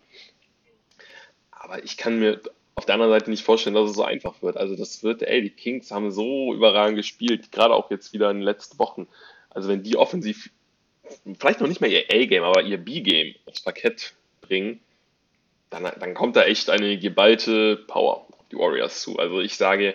[1.51, 2.41] Aber ich kann mir
[2.75, 4.57] auf der anderen Seite nicht vorstellen, dass es so einfach wird.
[4.57, 8.39] Also das wird, ey, die Kings haben so überragend gespielt, gerade auch jetzt wieder in
[8.39, 9.07] den letzten Wochen.
[9.51, 10.51] Also wenn die offensiv
[11.39, 14.81] vielleicht noch nicht mehr ihr A-Game, aber ihr B-Game aufs Parkett bringen,
[15.75, 19.18] dann, dann kommt da echt eine geballte Power auf die Warriors zu.
[19.18, 19.95] Also ich sage,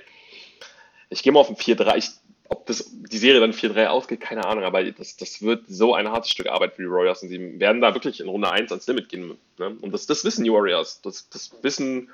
[1.10, 1.98] ich gehe mal auf ein 4-3.
[1.98, 2.10] Ich
[2.50, 6.10] ob das, die Serie dann 4-3 ausgeht, keine Ahnung, aber das, das wird so ein
[6.10, 8.88] hartes Stück Arbeit für die Warriors und sie werden da wirklich in Runde 1 ans
[8.88, 9.38] Limit gehen.
[9.60, 9.78] Ne?
[9.82, 11.00] Und das, das wissen die Warriors.
[11.02, 12.10] Das, das wissen,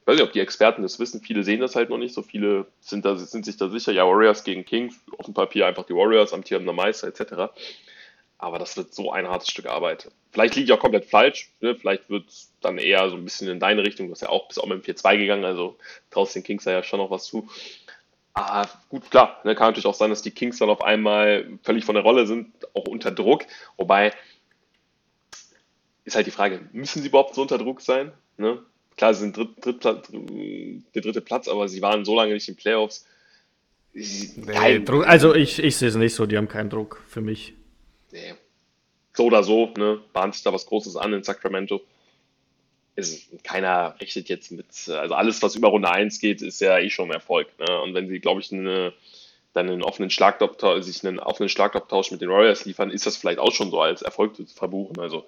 [0.00, 2.22] ich weiß nicht, ob die Experten das wissen, viele sehen das halt noch nicht, so
[2.22, 5.84] viele sind, da, sind sich da sicher, ja, Warriors gegen Kings, auf dem Papier einfach
[5.84, 7.52] die Warriors, amtierender Meister etc.
[8.40, 10.10] Aber das wird so ein hartes Stück Arbeit.
[10.32, 11.74] Vielleicht liege ich auch komplett falsch, ne?
[11.74, 14.48] vielleicht wird es dann eher so ein bisschen in deine Richtung, du hast ja auch
[14.48, 15.76] bis auch mit dem 4-2 gegangen, also
[16.10, 17.48] traust den Kings ja schon noch was zu.
[18.32, 19.40] Ah, gut, klar.
[19.44, 22.26] Ne, kann natürlich auch sein, dass die Kings dann auf einmal völlig von der Rolle
[22.26, 23.44] sind, auch unter Druck.
[23.76, 24.12] Wobei
[26.04, 28.12] ist halt die Frage, müssen sie überhaupt so unter Druck sein?
[28.38, 28.62] Ne?
[28.96, 32.56] Klar, sie sind dritt, dritt, der dritte Platz, aber sie waren so lange nicht in
[32.56, 33.06] Playoffs.
[33.92, 37.54] Nee, also ich, ich sehe es nicht so, die haben keinen Druck für mich.
[38.12, 38.34] Nee.
[39.14, 40.00] So oder so, ne?
[40.12, 41.80] bahnt sich da was Großes an in Sacramento
[43.00, 46.90] ist, keiner rechnet jetzt mit, also alles, was über Runde 1 geht, ist ja eh
[46.90, 47.48] schon ein Erfolg.
[47.58, 47.80] Ne?
[47.80, 48.92] Und wenn sie, glaube ich, eine,
[49.52, 53.38] dann einen offenen Schlagabtausch, sich einen offenen Schlagabtausch mit den Warriors liefern, ist das vielleicht
[53.38, 55.00] auch schon so als Erfolg zu verbuchen.
[55.00, 55.24] Also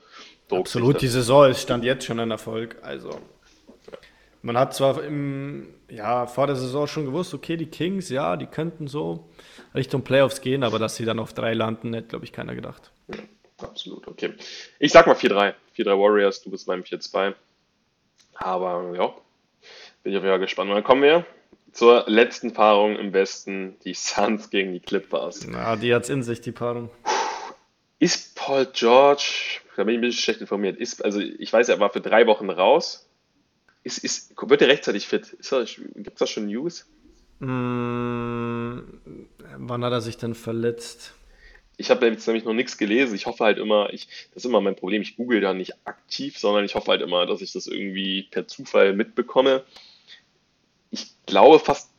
[0.51, 2.77] Absolut, die Saison ist stand jetzt schon ein Erfolg.
[2.83, 3.21] Also
[4.43, 8.47] man hat zwar im, ja, vor der Saison schon gewusst, okay, die Kings, ja, die
[8.47, 9.31] könnten so
[9.75, 12.91] Richtung Playoffs gehen, aber dass sie dann auf drei landen, hätte, glaube ich, keiner gedacht.
[13.09, 13.19] Ja,
[13.59, 14.35] absolut, okay.
[14.79, 15.55] Ich sag mal 4-3.
[15.77, 17.35] 4-3 Warriors, du bist beim 4-2.
[18.35, 19.15] Aber ja,
[20.03, 20.71] bin ich auf jeden Fall gespannt.
[20.71, 21.25] Und dann kommen wir
[21.73, 25.47] zur letzten Paarung im Westen, die Suns gegen die Clippers.
[25.47, 26.91] Na, die hat's in sich, die Paarung.
[27.99, 31.79] Ist Paul George, da bin ich ein bisschen schlecht informiert, ist, also ich weiß, er
[31.79, 33.09] war für drei Wochen raus.
[33.85, 35.31] Ist, ist, wird er rechtzeitig fit?
[35.31, 36.87] Gibt es da schon News?
[37.41, 38.79] Mm,
[39.59, 41.15] wann hat er sich denn verletzt?
[41.77, 43.17] Ich habe jetzt nämlich noch nichts gelesen.
[43.17, 46.39] Ich hoffe halt immer, ich, das ist immer mein Problem, ich google da nicht aktiv,
[46.39, 49.65] sondern ich hoffe halt immer, dass ich das irgendwie per Zufall mitbekomme.
[50.91, 51.91] Ich glaube fast,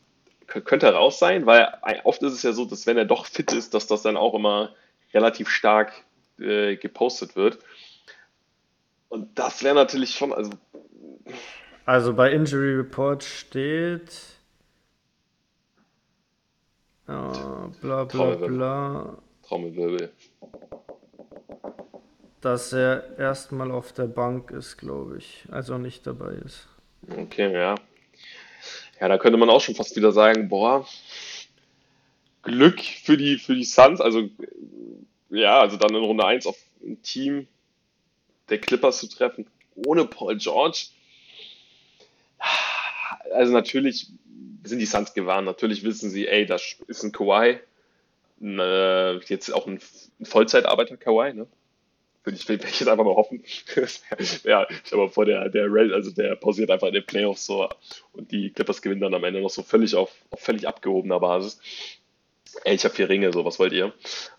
[0.48, 1.68] könnte er raus sein, weil
[2.04, 4.36] oft ist es ja so, dass wenn er doch fit ist, dass das dann auch
[4.36, 4.74] immer
[5.14, 5.92] relativ stark
[6.40, 7.60] äh, gepostet wird.
[9.10, 10.52] Und das wäre natürlich schon, also.
[11.86, 14.10] Also bei Injury Report steht.
[17.08, 19.18] Oh, bla bla bla.
[19.46, 20.12] Trommelwirbel.
[22.40, 25.44] Dass er erstmal auf der Bank ist, glaube ich.
[25.52, 26.68] Also nicht dabei ist.
[27.10, 27.76] Okay, ja.
[29.02, 30.88] Ja, da könnte man auch schon fast wieder sagen, boah,
[32.44, 34.00] Glück für die, für die Suns.
[34.00, 34.30] Also,
[35.30, 37.48] ja, also dann in Runde 1 auf ein Team
[38.50, 40.88] der Clippers zu treffen, ohne Paul George.
[43.32, 44.12] Also natürlich
[44.64, 45.46] sind die Suns gewarnt.
[45.46, 47.60] Natürlich wissen sie, ey, das ist ein Kawhi.
[48.42, 49.80] Äh, jetzt auch ein
[50.24, 51.48] Vollzeitarbeiter Kawhi, ne?
[52.24, 53.44] Würde ich, ich jetzt einfach mal hoffen.
[54.44, 57.68] ja, ich habe vor, der, der, also der pausiert einfach in den Playoffs so
[58.14, 61.60] und die Clippers gewinnen dann am Ende noch so völlig auf, auf völlig abgehobener Basis.
[62.64, 63.92] Ey, ich habe vier Ringe, so, was wollt ihr?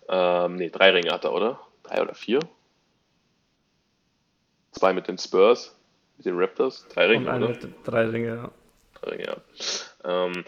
[0.08, 1.60] Ähm, ne, drei Ringe hat er, oder?
[1.82, 2.40] Drei oder vier?
[4.72, 5.76] Zwei mit den Spurs,
[6.16, 7.48] mit den Raptors, drei Ringe, oder?
[7.48, 8.50] Mit drei Ringe, ja.
[9.06, 9.36] Ringe, ja.
[10.04, 10.44] Ähm,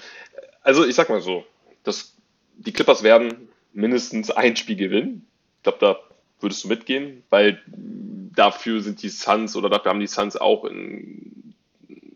[0.62, 1.44] also, ich sag mal so,
[1.82, 2.14] das,
[2.56, 5.26] die Clippers werden mindestens ein Spiel gewinnen.
[5.58, 5.98] Ich glaube, da
[6.40, 11.54] würdest du mitgehen, weil dafür sind die Suns oder dafür haben die Suns auch in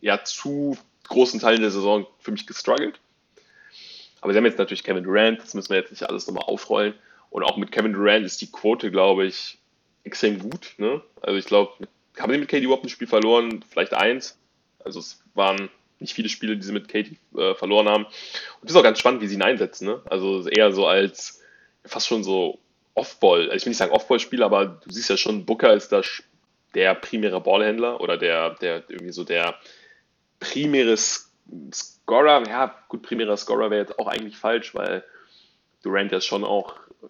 [0.00, 0.76] ja, zu
[1.08, 2.98] großen Teilen der Saison für mich gestruggelt.
[4.20, 6.94] Aber sie haben jetzt natürlich Kevin Durant, das müssen wir jetzt nicht alles nochmal aufrollen.
[7.30, 9.58] Und auch mit Kevin Durant ist die Quote, glaube ich,
[10.04, 10.74] extrem gut.
[10.78, 11.00] Ne?
[11.20, 11.72] Also ich glaube,
[12.18, 13.64] haben sie mit KD überhaupt ein Spiel verloren?
[13.68, 14.38] Vielleicht eins.
[14.84, 15.70] Also es waren
[16.00, 18.04] nicht viele Spiele, die sie mit KD äh, verloren haben.
[18.04, 19.86] Und das ist auch ganz spannend, wie sie ihn einsetzen.
[19.86, 20.02] Ne?
[20.06, 21.42] Also eher so als
[21.84, 22.58] fast schon so
[22.94, 26.02] Off-Ball, also ich will nicht sagen Off-Ball-Spieler, aber du siehst ja schon, Booker ist da
[26.74, 29.56] der primäre Ballhändler oder der, der irgendwie so der
[30.38, 32.46] primäre Scorer.
[32.48, 35.04] Ja, gut, primärer Scorer wäre jetzt auch eigentlich falsch, weil
[35.82, 37.06] Durant ja schon auch äh,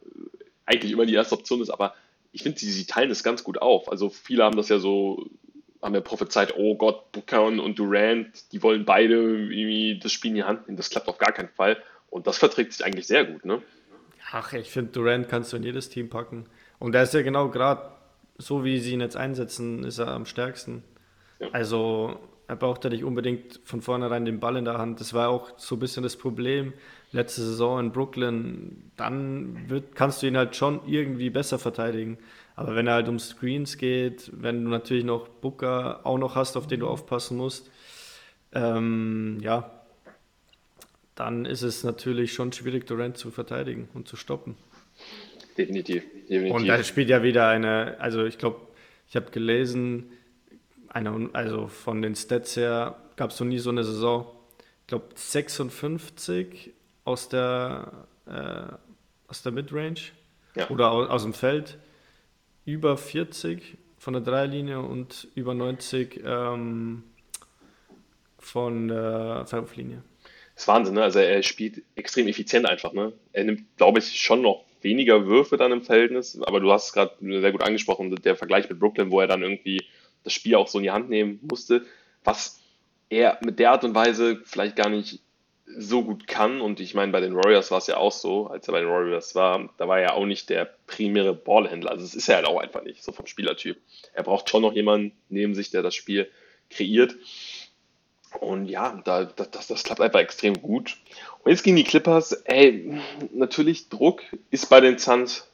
[0.67, 1.95] eigentlich immer die erste Option ist, aber
[2.33, 3.91] ich finde, sie, sie teilen das ganz gut auf.
[3.91, 5.27] Also viele haben das ja so,
[5.83, 10.37] haben ja prophezeit, oh Gott, Booker und Durant, die wollen beide irgendwie das Spiel in
[10.37, 10.77] die Hand nehmen.
[10.77, 11.79] Das klappt auf gar keinen Fall.
[12.11, 13.63] Und das verträgt sich eigentlich sehr gut, ne?
[14.33, 16.47] Ach, ich finde, Durant kannst du in jedes Team packen.
[16.79, 17.91] Und der ist ja genau gerade
[18.39, 20.83] so, wie sie ihn jetzt einsetzen, ist er am stärksten.
[21.39, 21.49] Ja.
[21.53, 25.01] Also er braucht ja nicht unbedingt von vornherein den Ball in der Hand.
[25.01, 26.73] Das war auch so ein bisschen das Problem
[27.13, 28.91] letzte Saison in Brooklyn.
[28.97, 32.19] Dann wird, kannst du ihn halt schon irgendwie besser verteidigen.
[32.61, 36.59] Aber wenn er halt um Screens geht, wenn du natürlich noch Booker auch noch hast,
[36.59, 37.71] auf den du aufpassen musst,
[38.53, 39.71] ähm, ja,
[41.15, 44.57] dann ist es natürlich schon schwierig, Durant zu verteidigen und zu stoppen.
[45.57, 46.55] Definitiv, definitiv.
[46.55, 48.61] Und da spielt ja wieder eine, also ich glaube,
[49.09, 50.13] ich habe gelesen,
[50.89, 54.27] eine, also von den Stats her gab es noch nie so eine Saison.
[54.83, 56.73] Ich glaube 56
[57.05, 58.75] aus der, äh,
[59.29, 60.01] aus der Midrange
[60.55, 60.69] ja.
[60.69, 61.79] oder aus, aus, dem Feld,
[62.65, 67.03] über 40 von der Dreilinie und über 90 ähm,
[68.39, 70.03] von der Freiwurflinie.
[70.55, 71.03] Das ist Wahnsinn, ne?
[71.03, 73.13] Also er spielt extrem effizient einfach, ne?
[73.33, 76.93] Er nimmt, glaube ich, schon noch weniger Würfe dann im Verhältnis, aber du hast es
[76.93, 79.83] gerade sehr gut angesprochen, der Vergleich mit Brooklyn, wo er dann irgendwie
[80.25, 81.85] das Spiel auch so in die Hand nehmen musste,
[82.25, 82.61] was
[83.09, 85.21] er mit der Art und Weise vielleicht gar nicht
[85.77, 86.61] so gut kann.
[86.61, 88.89] Und ich meine, bei den Warriors war es ja auch so, als er bei den
[88.89, 91.91] Warriors war, da war er auch nicht der primäre Ballhändler.
[91.91, 93.79] Also es ist er halt auch einfach nicht, so vom Spielertyp.
[94.13, 96.31] Er braucht schon noch jemanden neben sich, der das Spiel
[96.71, 97.17] kreiert.
[98.39, 100.97] Und ja, da, das, das klappt einfach extrem gut.
[101.43, 103.01] Und jetzt gegen die Clippers, ey,
[103.33, 105.49] natürlich Druck ist bei den Suns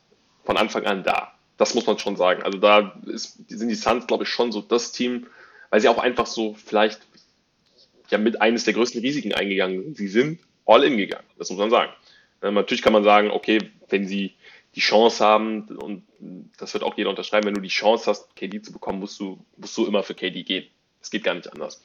[0.45, 1.33] von Anfang an da.
[1.57, 2.43] Das muss man schon sagen.
[2.43, 5.27] Also da ist, sind die Suns, glaube ich, schon so das Team,
[5.71, 7.01] weil sie auch einfach so vielleicht
[8.11, 9.97] ja mit eines der größten Risiken eingegangen sind.
[9.97, 11.93] Sie sind all in gegangen, das muss man sagen.
[12.43, 14.35] Ähm, natürlich kann man sagen, okay, wenn sie
[14.75, 16.03] die Chance haben, und
[16.59, 19.39] das wird auch jeder unterschreiben, wenn du die Chance hast, KD zu bekommen, musst du,
[19.57, 20.67] musst du immer für KD gehen.
[21.01, 21.83] Es geht gar nicht anders.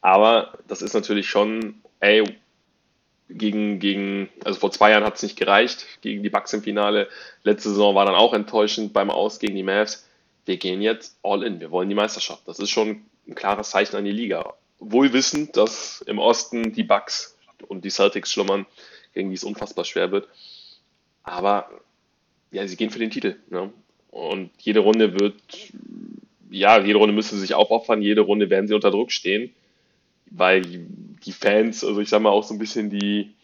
[0.00, 2.24] Aber das ist natürlich schon, ey,
[3.28, 7.08] gegen, gegen, also vor zwei Jahren hat es nicht gereicht, gegen die Bucks im Finale.
[7.42, 10.08] Letzte Saison war dann auch enttäuschend beim Aus gegen die Mavs.
[10.46, 12.46] Wir gehen jetzt all in, wir wollen die Meisterschaft.
[12.46, 14.54] Das ist schon ein klares Zeichen an die Liga.
[14.78, 17.36] Wohl wissend, dass im Osten die Bucks
[17.68, 18.66] und die Celtics schlummern,
[19.14, 20.28] gegen die es unfassbar schwer wird.
[21.22, 21.70] Aber
[22.50, 23.36] ja, sie gehen für den Titel.
[23.48, 23.72] Ne?
[24.10, 25.34] Und jede Runde wird,
[26.50, 29.54] ja, jede Runde müssen sie sich aufopfern, jede Runde werden sie unter Druck stehen
[30.36, 30.62] weil
[31.24, 33.34] die Fans, also ich sag mal auch so ein bisschen die,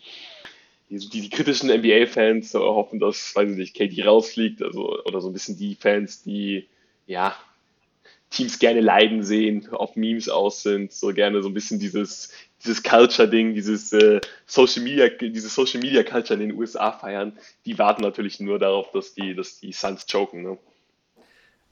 [0.89, 5.33] die, die kritischen NBA-Fans hoffen, dass, weiß ich nicht, KD rausfliegt, also, oder so ein
[5.33, 6.67] bisschen die Fans, die,
[7.07, 7.37] ja,
[8.31, 12.83] Teams gerne leiden sehen, auf Memes aus sind, so gerne so ein bisschen dieses, dieses
[12.83, 18.03] Culture-Ding, dieses äh, Social Media, dieses Social Media Culture in den USA feiern, die warten
[18.03, 20.59] natürlich nur darauf, dass die, dass die Suns choken, ne?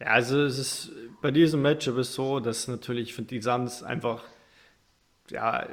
[0.01, 4.23] Ja, also es ist bei diesem Matchup ist so, dass natürlich für die Suns einfach
[5.31, 5.67] ja,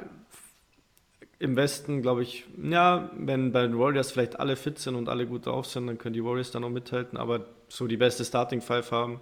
[1.38, 5.26] im Westen, glaube ich, ja, wenn bei den Warriors vielleicht alle fit sind und alle
[5.26, 8.60] gut drauf sind, dann können die Warriors dann noch mithalten, aber so die beste Starting
[8.60, 9.20] Five haben,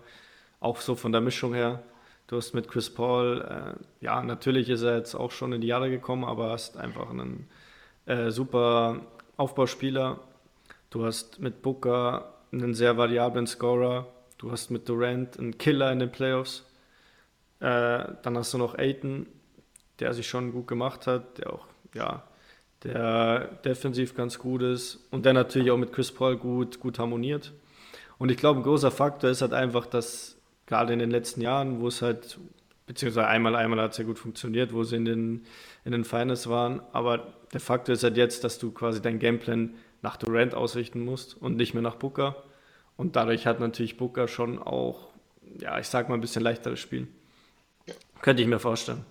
[0.64, 1.82] auch so von der Mischung her.
[2.26, 5.66] Du hast mit Chris Paul, äh, ja, natürlich ist er jetzt auch schon in die
[5.66, 7.48] Jahre gekommen, aber hast einfach einen
[8.06, 9.00] äh, super
[9.36, 10.20] Aufbauspieler.
[10.88, 14.06] Du hast mit Booker einen sehr variablen Scorer.
[14.38, 16.64] Du hast mit Durant einen Killer in den Playoffs.
[17.60, 19.26] Äh, dann hast du noch Aiton,
[20.00, 22.22] der sich schon gut gemacht hat, der auch, ja,
[22.84, 27.52] der defensiv ganz gut ist und der natürlich auch mit Chris Paul gut, gut harmoniert.
[28.18, 30.36] Und ich glaube, ein großer Faktor ist halt einfach, dass
[30.66, 32.38] gerade in den letzten Jahren, wo es halt,
[32.86, 35.46] beziehungsweise einmal, einmal hat es ja gut funktioniert, wo sie in den,
[35.84, 39.74] in den Finals waren, aber der Faktor ist halt jetzt, dass du quasi dein Gameplan
[40.02, 42.44] nach Durant ausrichten musst und nicht mehr nach Booker.
[42.96, 45.08] Und dadurch hat natürlich Booker schon auch,
[45.60, 47.08] ja, ich sag mal, ein bisschen leichteres Spiel.
[48.20, 49.04] Könnte ich mir vorstellen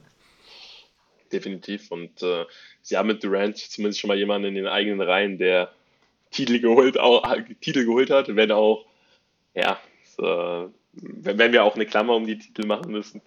[1.33, 1.91] definitiv.
[1.91, 2.45] Und äh,
[2.81, 5.73] sie haben mit Durant zumindest schon mal jemanden in den eigenen Reihen, der
[6.31, 7.23] Titel geholt, auch,
[7.59, 8.85] Titel geholt hat, wenn auch,
[9.53, 9.79] ja,
[10.15, 13.21] so, wenn wir auch eine Klammer um die Titel machen müssen.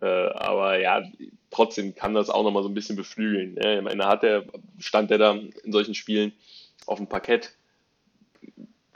[0.00, 1.02] Äh, aber ja,
[1.50, 3.54] trotzdem kann das auch nochmal so ein bisschen beflügeln.
[3.54, 3.78] Ne?
[3.78, 4.44] Ich meine, hat er,
[4.78, 6.32] stand er da in solchen Spielen
[6.86, 7.54] auf dem Parkett.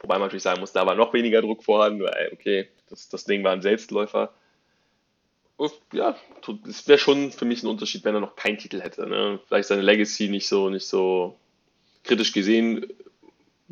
[0.03, 3.25] Wobei man natürlich sagen muss, da war noch weniger Druck vorhanden, weil, okay, das, das
[3.25, 4.33] Ding war ein Selbstläufer
[5.93, 6.17] ja,
[6.69, 9.07] es wäre schon für mich ein Unterschied, wenn er noch keinen Titel hätte.
[9.07, 9.41] Ne?
[9.47, 11.37] Vielleicht seine Legacy nicht so, nicht so
[12.05, 12.87] kritisch gesehen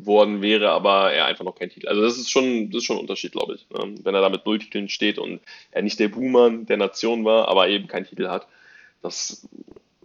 [0.05, 1.87] worden wäre, aber er einfach noch keinen Titel.
[1.87, 3.69] Also das ist schon, das ist schon ein Unterschied, glaube ich.
[3.69, 3.95] Ne?
[4.03, 5.41] Wenn er da mit null Titeln steht und
[5.71, 8.47] er nicht der Boomer der Nation war, aber eben keinen Titel hat,
[9.01, 9.47] das,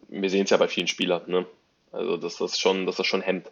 [0.08, 1.22] wir sehen es ja bei vielen Spielern.
[1.26, 1.46] Ne?
[1.92, 3.50] Also dass das schon, dass das schon hemmt.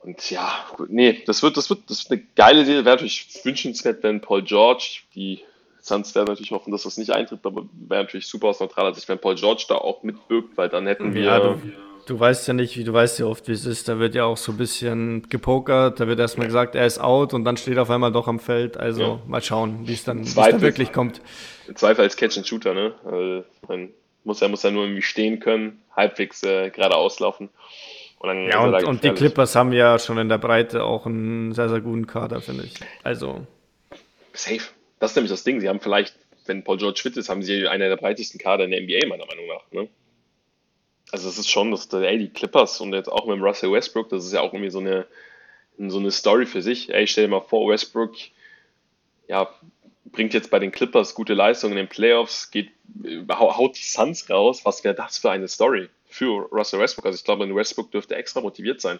[0.00, 2.84] Und ja, gut, nee, das wird, das wird, das wird eine geile Serie.
[2.84, 5.40] Wäre natürlich wünschenswert, wenn Paul George, die
[5.80, 9.08] Suns werden natürlich hoffen, dass das nicht eintritt, aber wäre natürlich super aus neutraler Sicht,
[9.08, 11.22] wenn Paul George da auch mitwirkt, weil dann hätten wir.
[11.22, 11.58] Ja,
[12.06, 13.88] du, weißt ja nicht, wie du weißt ja oft, wie es ist.
[13.88, 17.34] Da wird ja auch so ein bisschen gepokert, da wird erstmal gesagt, er ist out
[17.34, 18.76] und dann steht er auf einmal doch am Feld.
[18.76, 19.22] Also ja.
[19.26, 21.20] mal schauen, wie es dann, dann wirklich kommt.
[21.68, 22.94] Im Zweifel als Catch and Shooter, ne?
[23.04, 23.90] Also, man
[24.24, 27.50] muss er muss ja nur irgendwie stehen können, halbwegs äh, gerade auslaufen.
[28.18, 31.68] Und ja, und, und die Clippers haben ja schon in der Breite auch einen sehr,
[31.68, 32.74] sehr guten Kader, finde ich.
[33.02, 33.46] Also.
[34.32, 34.62] Safe.
[35.00, 35.60] Das ist nämlich das Ding.
[35.60, 36.14] Sie haben vielleicht,
[36.46, 39.26] wenn Paul George fit ist, haben sie einer der breitesten Kader in der NBA, meiner
[39.26, 39.72] Meinung nach.
[39.72, 39.88] Ne?
[41.12, 44.08] Also es ist schon, dass ey, die Clippers und jetzt auch mit dem Russell Westbrook,
[44.08, 45.06] das ist ja auch irgendwie so eine,
[45.78, 46.92] so eine Story für sich.
[46.92, 48.14] Ey, stell dir mal vor, Westbrook
[49.28, 49.48] ja,
[50.06, 52.70] bringt jetzt bei den Clippers gute Leistungen in den Playoffs, geht,
[53.30, 54.64] haut die Suns raus.
[54.64, 57.06] Was wäre das für eine Story für Russell Westbrook?
[57.06, 58.98] Also ich glaube, Westbrook dürfte extra motiviert sein.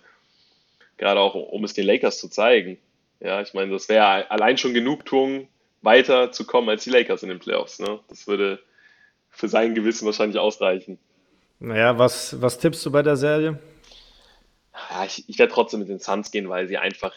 [0.99, 2.79] Gerade auch, um es den Lakers zu zeigen.
[3.21, 5.49] Ja, ich meine, das wäre allein schon Genugtuung
[5.81, 7.79] weiter zu kommen als die Lakers in den Playoffs.
[7.79, 8.01] Ne?
[8.09, 8.63] Das würde
[9.31, 10.99] für sein Gewissen wahrscheinlich ausreichen.
[11.63, 13.57] Naja, was, was tippst du bei der Serie?
[14.91, 17.15] Ja, ich, ich werde trotzdem mit den Suns gehen, weil sie einfach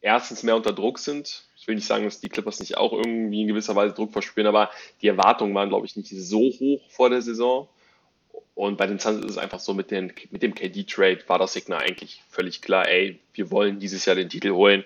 [0.00, 1.44] erstens mehr unter Druck sind.
[1.56, 4.46] Ich will nicht sagen, dass die Clippers nicht auch irgendwie in gewisser Weise Druck verspüren,
[4.46, 4.70] aber
[5.02, 7.68] die Erwartungen waren, glaube ich, nicht so hoch vor der Saison.
[8.54, 11.52] Und bei den Suns ist es einfach so, mit, den, mit dem KD-Trade war das
[11.52, 14.82] Signal eigentlich völlig klar, ey, wir wollen dieses Jahr den Titel holen.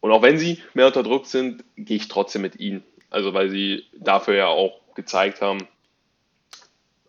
[0.00, 2.82] Und auch wenn sie mehr unter Druck sind, gehe ich trotzdem mit ihnen.
[3.10, 5.68] Also weil sie dafür ja auch gezeigt haben,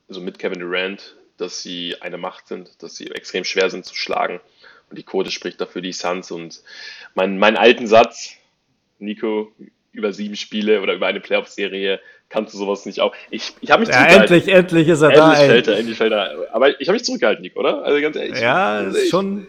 [0.07, 3.95] also mit Kevin Durant, dass sie eine Macht sind, dass sie extrem schwer sind zu
[3.95, 4.39] schlagen.
[4.89, 6.31] Und die Quote spricht dafür die Suns.
[6.31, 6.61] Und
[7.15, 8.35] mein, mein alten Satz,
[8.99, 9.51] Nico,
[9.91, 11.99] über sieben Spiele oder über eine Playoff-Serie
[12.29, 13.13] kannst du sowas nicht auch.
[13.29, 15.35] Ich, ich habe mich ja, endlich, endlich ist er endlich da.
[15.35, 16.47] Fällt er, endlich fällt er.
[16.51, 17.83] Aber ich habe mich zurückgehalten, Nick, oder?
[17.83, 18.39] Also ganz ehrlich.
[18.39, 19.47] Ja, ist schon.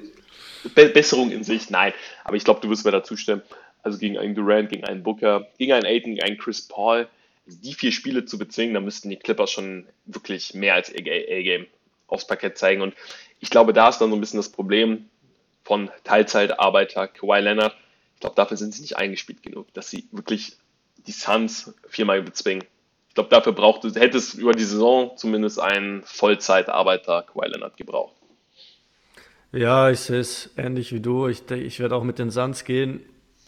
[0.74, 1.92] Be Besserung in sich, nein.
[2.24, 3.42] Aber ich glaube, du wirst mir dazu stimmen.
[3.82, 7.06] Also gegen einen Durant, gegen einen Booker, gegen einen Aiden, gegen einen Chris Paul,
[7.46, 11.66] die vier Spiele zu bezwingen, da müssten die Clippers schon wirklich mehr als A-Game
[12.06, 12.82] aufs Parkett zeigen.
[12.82, 12.94] Und
[13.40, 15.08] ich glaube, da ist dann so ein bisschen das Problem
[15.62, 17.76] von Teilzeitarbeiter Kawhi Leonard.
[18.14, 20.56] Ich glaube, dafür sind sie nicht eingespielt genug, dass sie wirklich
[21.06, 22.64] die Suns viermal bezwingen.
[23.08, 27.76] Ich glaube, dafür braucht es, hätte es über die Saison zumindest einen Vollzeitarbeiter Kawhi Leonard
[27.76, 28.14] gebraucht.
[29.52, 31.28] Ja, ich sehe es ähnlich wie du.
[31.28, 33.04] Ich, ich werde auch mit den Suns gehen.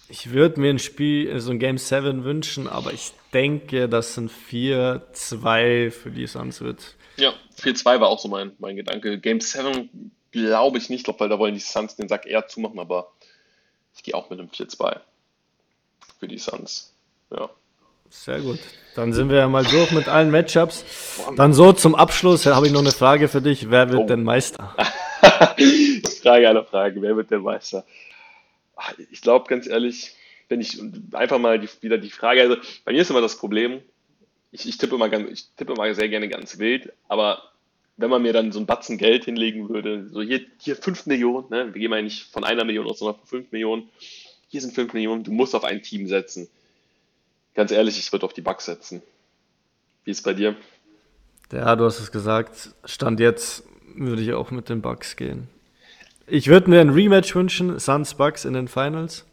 [0.09, 4.31] Ich würde mir ein Spiel, so ein Game 7 wünschen, aber ich denke, dass ein
[4.31, 6.95] 4-2 für die Suns wird.
[7.17, 9.19] Ja, 4-2 war auch so mein, mein Gedanke.
[9.19, 13.11] Game 7 glaube ich nicht, weil da wollen die Suns den Sack eher zumachen, aber
[13.97, 15.01] ich gehe auch mit einem 4-2
[16.21, 16.95] für die Suns.
[17.31, 17.51] Ja.
[18.09, 18.61] Sehr gut.
[18.95, 20.85] Dann sind wir ja mal durch mit allen Matchups.
[21.37, 23.71] Dann so zum Abschluss habe ich noch eine Frage für dich.
[23.71, 24.07] Wer wird oh.
[24.07, 24.75] denn Meister?
[26.23, 27.03] Frage einer Frage.
[27.03, 27.85] Wer wird denn Meister?
[29.11, 30.15] Ich glaube, ganz ehrlich,
[30.49, 30.81] wenn ich
[31.13, 33.81] einfach mal die, wieder die Frage, also bei mir ist immer das Problem,
[34.53, 37.43] ich, ich, tippe immer ich tippe immer sehr gerne ganz wild, aber
[37.97, 41.49] wenn man mir dann so ein Batzen Geld hinlegen würde, so hier, hier 5 Millionen,
[41.51, 41.73] ne?
[41.73, 43.89] wir gehen mal nicht von einer Million aus, sondern von 5 Millionen,
[44.49, 46.49] hier sind 5 Millionen, du musst auf ein Team setzen.
[47.55, 49.03] Ganz ehrlich, ich würde auf die Bugs setzen.
[50.05, 50.55] Wie ist es bei dir?
[51.51, 52.71] Ja, du hast es gesagt.
[52.85, 53.65] Stand jetzt
[53.95, 55.49] würde ich auch mit den Bugs gehen.
[56.29, 59.25] Ich würde mir ein Rematch wünschen, Suns Bucks in den Finals.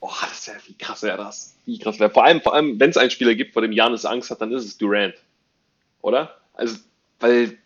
[0.00, 1.56] Oh, das wäre, wie krass wäre das?
[1.66, 2.10] Wie krass wäre.
[2.10, 4.52] Vor allem, vor allem, wenn es einen Spieler gibt, vor dem Janis Angst hat, dann
[4.52, 5.14] ist es Durant.
[6.00, 6.36] Oder?
[6.54, 6.76] Also,
[7.18, 7.58] weil,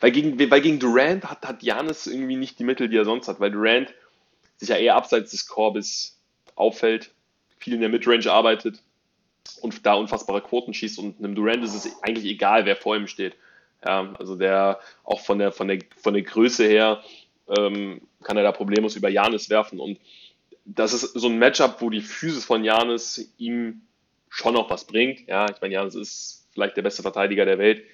[0.00, 3.28] weil, gegen, weil gegen Durant hat, hat Janis irgendwie nicht die Mittel, die er sonst
[3.28, 3.92] hat, weil Durant
[4.56, 6.18] sich ja eher abseits des Korbes
[6.54, 7.10] auffällt,
[7.58, 8.82] viel in der Midrange arbeitet
[9.60, 13.06] und da unfassbare Quoten schießt und einem Durant ist es eigentlich egal, wer vor ihm
[13.06, 13.36] steht.
[13.84, 17.02] Ja, also der auch von der, von der, von der Größe her
[17.56, 19.80] ähm, kann er da problemlos über Janis werfen.
[19.80, 19.98] Und
[20.64, 23.82] das ist so ein Matchup, wo die Physis von Janis ihm
[24.28, 25.26] schon noch was bringt.
[25.28, 27.84] Ja, ich meine, Janis ist vielleicht der beste Verteidiger der Welt,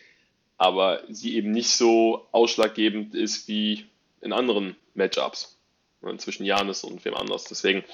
[0.56, 3.86] aber sie eben nicht so ausschlaggebend ist wie
[4.20, 5.58] in anderen Matchups
[6.02, 7.44] ne, zwischen Janis und wem anders.
[7.44, 7.84] Deswegen,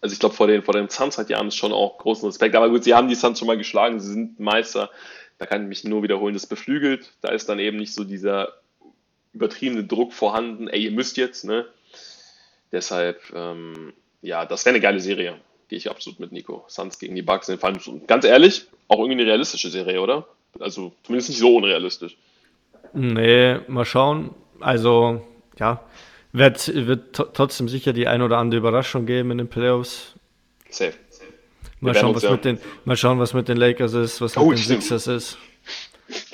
[0.00, 2.54] also ich glaube, vor den, vor den Suns hat Janis schon auch großen Respekt.
[2.54, 4.90] Aber gut, sie haben die Suns schon mal geschlagen, sie sind Meister.
[5.38, 7.12] Da kann ich mich nur wiederholen, das beflügelt.
[7.22, 8.59] Da ist dann eben nicht so dieser
[9.32, 11.66] übertriebene Druck vorhanden, ey, ihr müsst jetzt, ne?
[12.72, 15.36] Deshalb, ähm, ja, das wäre eine geile Serie.
[15.68, 16.64] Gehe ich absolut mit Nico.
[16.68, 17.86] Suns gegen die Bucks den Finals.
[17.86, 20.26] Und ganz ehrlich, auch irgendwie eine realistische Serie, oder?
[20.58, 22.16] Also zumindest nicht so unrealistisch.
[22.92, 24.34] Nee, mal schauen.
[24.58, 25.24] Also,
[25.58, 25.84] ja,
[26.32, 30.14] wird, wird trotzdem sicher die ein oder andere Überraschung geben in den Playoffs.
[30.68, 30.94] Safe.
[31.80, 32.32] Mal schauen, was ja.
[32.32, 34.82] mit den, mal schauen, was mit den Lakers ist, was oh, mit den stimmt.
[34.82, 35.38] Sixers ist.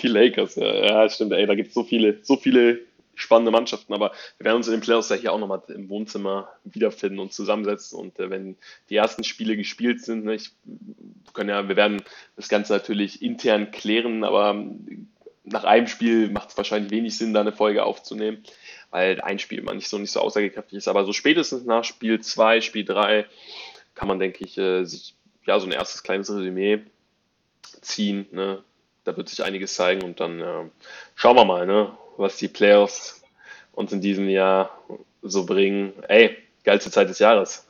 [0.02, 1.32] Die Lakers, ja, ja stimmt.
[1.32, 2.80] Ey, da gibt es so viele, so viele
[3.16, 6.48] spannende Mannschaften, aber wir werden uns in den Playoffs ja hier auch nochmal im Wohnzimmer
[6.64, 7.98] wiederfinden und zusammensetzen.
[7.98, 8.56] Und äh, wenn
[8.88, 10.52] die ersten Spiele gespielt sind, ne, ich,
[11.32, 12.02] können ja, wir werden
[12.36, 14.64] das Ganze natürlich intern klären, aber
[15.44, 18.42] nach einem Spiel macht es wahrscheinlich wenig Sinn, da eine Folge aufzunehmen,
[18.90, 20.88] weil ein Spiel man nicht so nicht so aussagekräftig ist.
[20.88, 23.26] Aber so spätestens nach Spiel 2, Spiel 3
[23.94, 25.14] kann man, denke ich, äh, sich
[25.46, 26.80] ja so ein erstes kleines Resümee
[27.80, 28.26] ziehen.
[28.32, 28.62] Ne?
[29.04, 30.64] Da wird sich einiges zeigen und dann äh,
[31.14, 31.96] schauen wir mal, ne?
[32.18, 33.22] Was die Playoffs
[33.72, 34.70] uns in diesem Jahr
[35.22, 35.92] so bringen.
[36.08, 37.66] Ey, geilste Zeit des Jahres.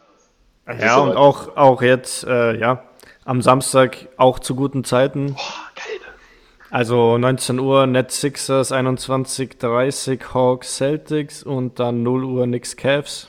[0.66, 2.82] Ja, und auch, auch jetzt, äh, ja,
[3.24, 5.34] am Samstag auch zu guten Zeiten.
[5.34, 5.97] Boah, geil.
[6.70, 13.28] Also 19 Uhr Nets Sixers, 21.30 Hawks Celtics und dann 0 Uhr Knicks Cavs.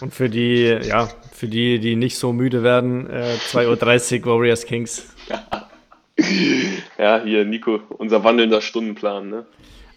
[0.00, 4.64] Und für die, ja, für die, die nicht so müde werden, äh, 2.30 Uhr Warriors
[4.64, 5.14] Kings.
[6.98, 9.46] ja, hier Nico, unser wandelnder Stundenplan, ne?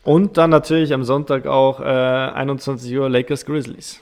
[0.05, 3.99] Und dann natürlich am Sonntag auch äh, 21 Uhr Lakers Grizzlies.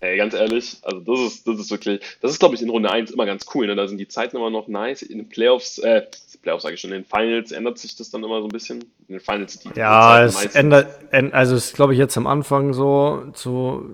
[0.00, 2.90] Ey, ganz ehrlich, also das ist, das ist wirklich, das ist glaube ich in Runde
[2.90, 3.76] 1 immer ganz cool, ne?
[3.76, 5.02] Da sind die Zeiten immer noch nice.
[5.02, 6.02] In den Playoffs, äh,
[6.42, 8.80] Playoffs sage ich schon, in den Finals ändert sich das dann immer so ein bisschen.
[9.06, 10.88] In den Finals die Ja, es ändert,
[11.32, 13.90] also es ist glaube ich jetzt am Anfang so, so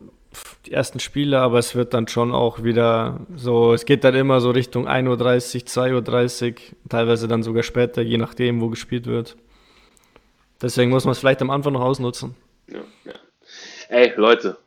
[0.65, 4.41] die ersten Spiele, aber es wird dann schon auch wieder so, es geht dann immer
[4.41, 6.55] so Richtung 1.30 Uhr, 2.30 Uhr,
[6.89, 9.37] teilweise dann sogar später, je nachdem, wo gespielt wird.
[10.61, 12.35] Deswegen muss man es vielleicht am Anfang noch ausnutzen.
[12.69, 13.15] Ja, ja.
[13.89, 14.59] Ey, Leute,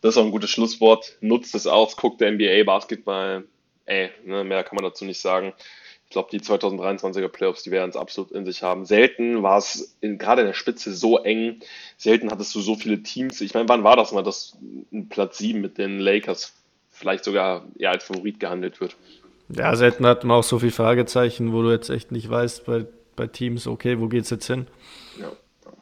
[0.00, 1.16] das ist auch ein gutes Schlusswort.
[1.20, 3.44] Nutzt es aus, guckt der NBA Basketball.
[3.86, 5.52] Ey, ne, mehr kann man dazu nicht sagen.
[6.04, 8.84] Ich glaube, die 2023er Playoffs, die werden es absolut in sich haben.
[8.84, 11.60] Selten war es gerade in der Spitze so eng.
[11.96, 13.40] Selten hattest du so viele Teams.
[13.40, 14.58] Ich meine, wann war das mal, dass
[14.92, 16.52] ein Platz 7 mit den Lakers
[16.90, 18.96] vielleicht sogar eher als Favorit gehandelt wird?
[19.48, 22.86] Ja, selten hat man auch so viele Fragezeichen, wo du jetzt echt nicht weißt bei,
[23.16, 24.66] bei Teams, okay, wo geht's jetzt hin?
[25.18, 25.32] Ja.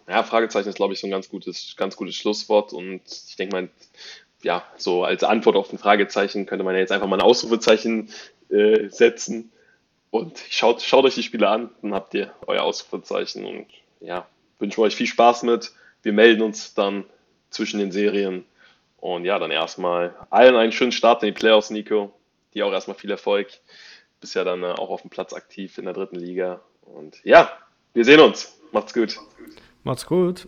[0.09, 3.55] ja, Fragezeichen ist, glaube ich, so ein ganz gutes, ganz gutes Schlusswort und ich denke
[3.55, 3.68] mal,
[4.43, 8.09] ja, so als Antwort auf ein Fragezeichen könnte man ja jetzt einfach mal ein Ausrufezeichen
[8.49, 9.53] äh, setzen
[10.11, 13.66] und schaut, schaut euch die Spiele an, dann habt ihr euer Ausrufezeichen und
[14.01, 14.26] ja,
[14.59, 15.72] wünschen euch viel Spaß mit.
[16.03, 17.05] Wir melden uns dann
[17.51, 18.45] zwischen den Serien
[18.99, 22.12] und ja, dann erstmal allen einen schönen Start in die Playoffs, Nico.
[22.55, 23.49] Dir auch erstmal viel Erfolg.
[24.20, 26.61] Bist ja dann äh, auch auf dem Platz aktiv in der dritten Liga.
[26.95, 27.51] Und ja,
[27.95, 28.59] wir sehen uns.
[28.72, 29.18] Macht's gut.
[29.84, 30.47] Macht's gut.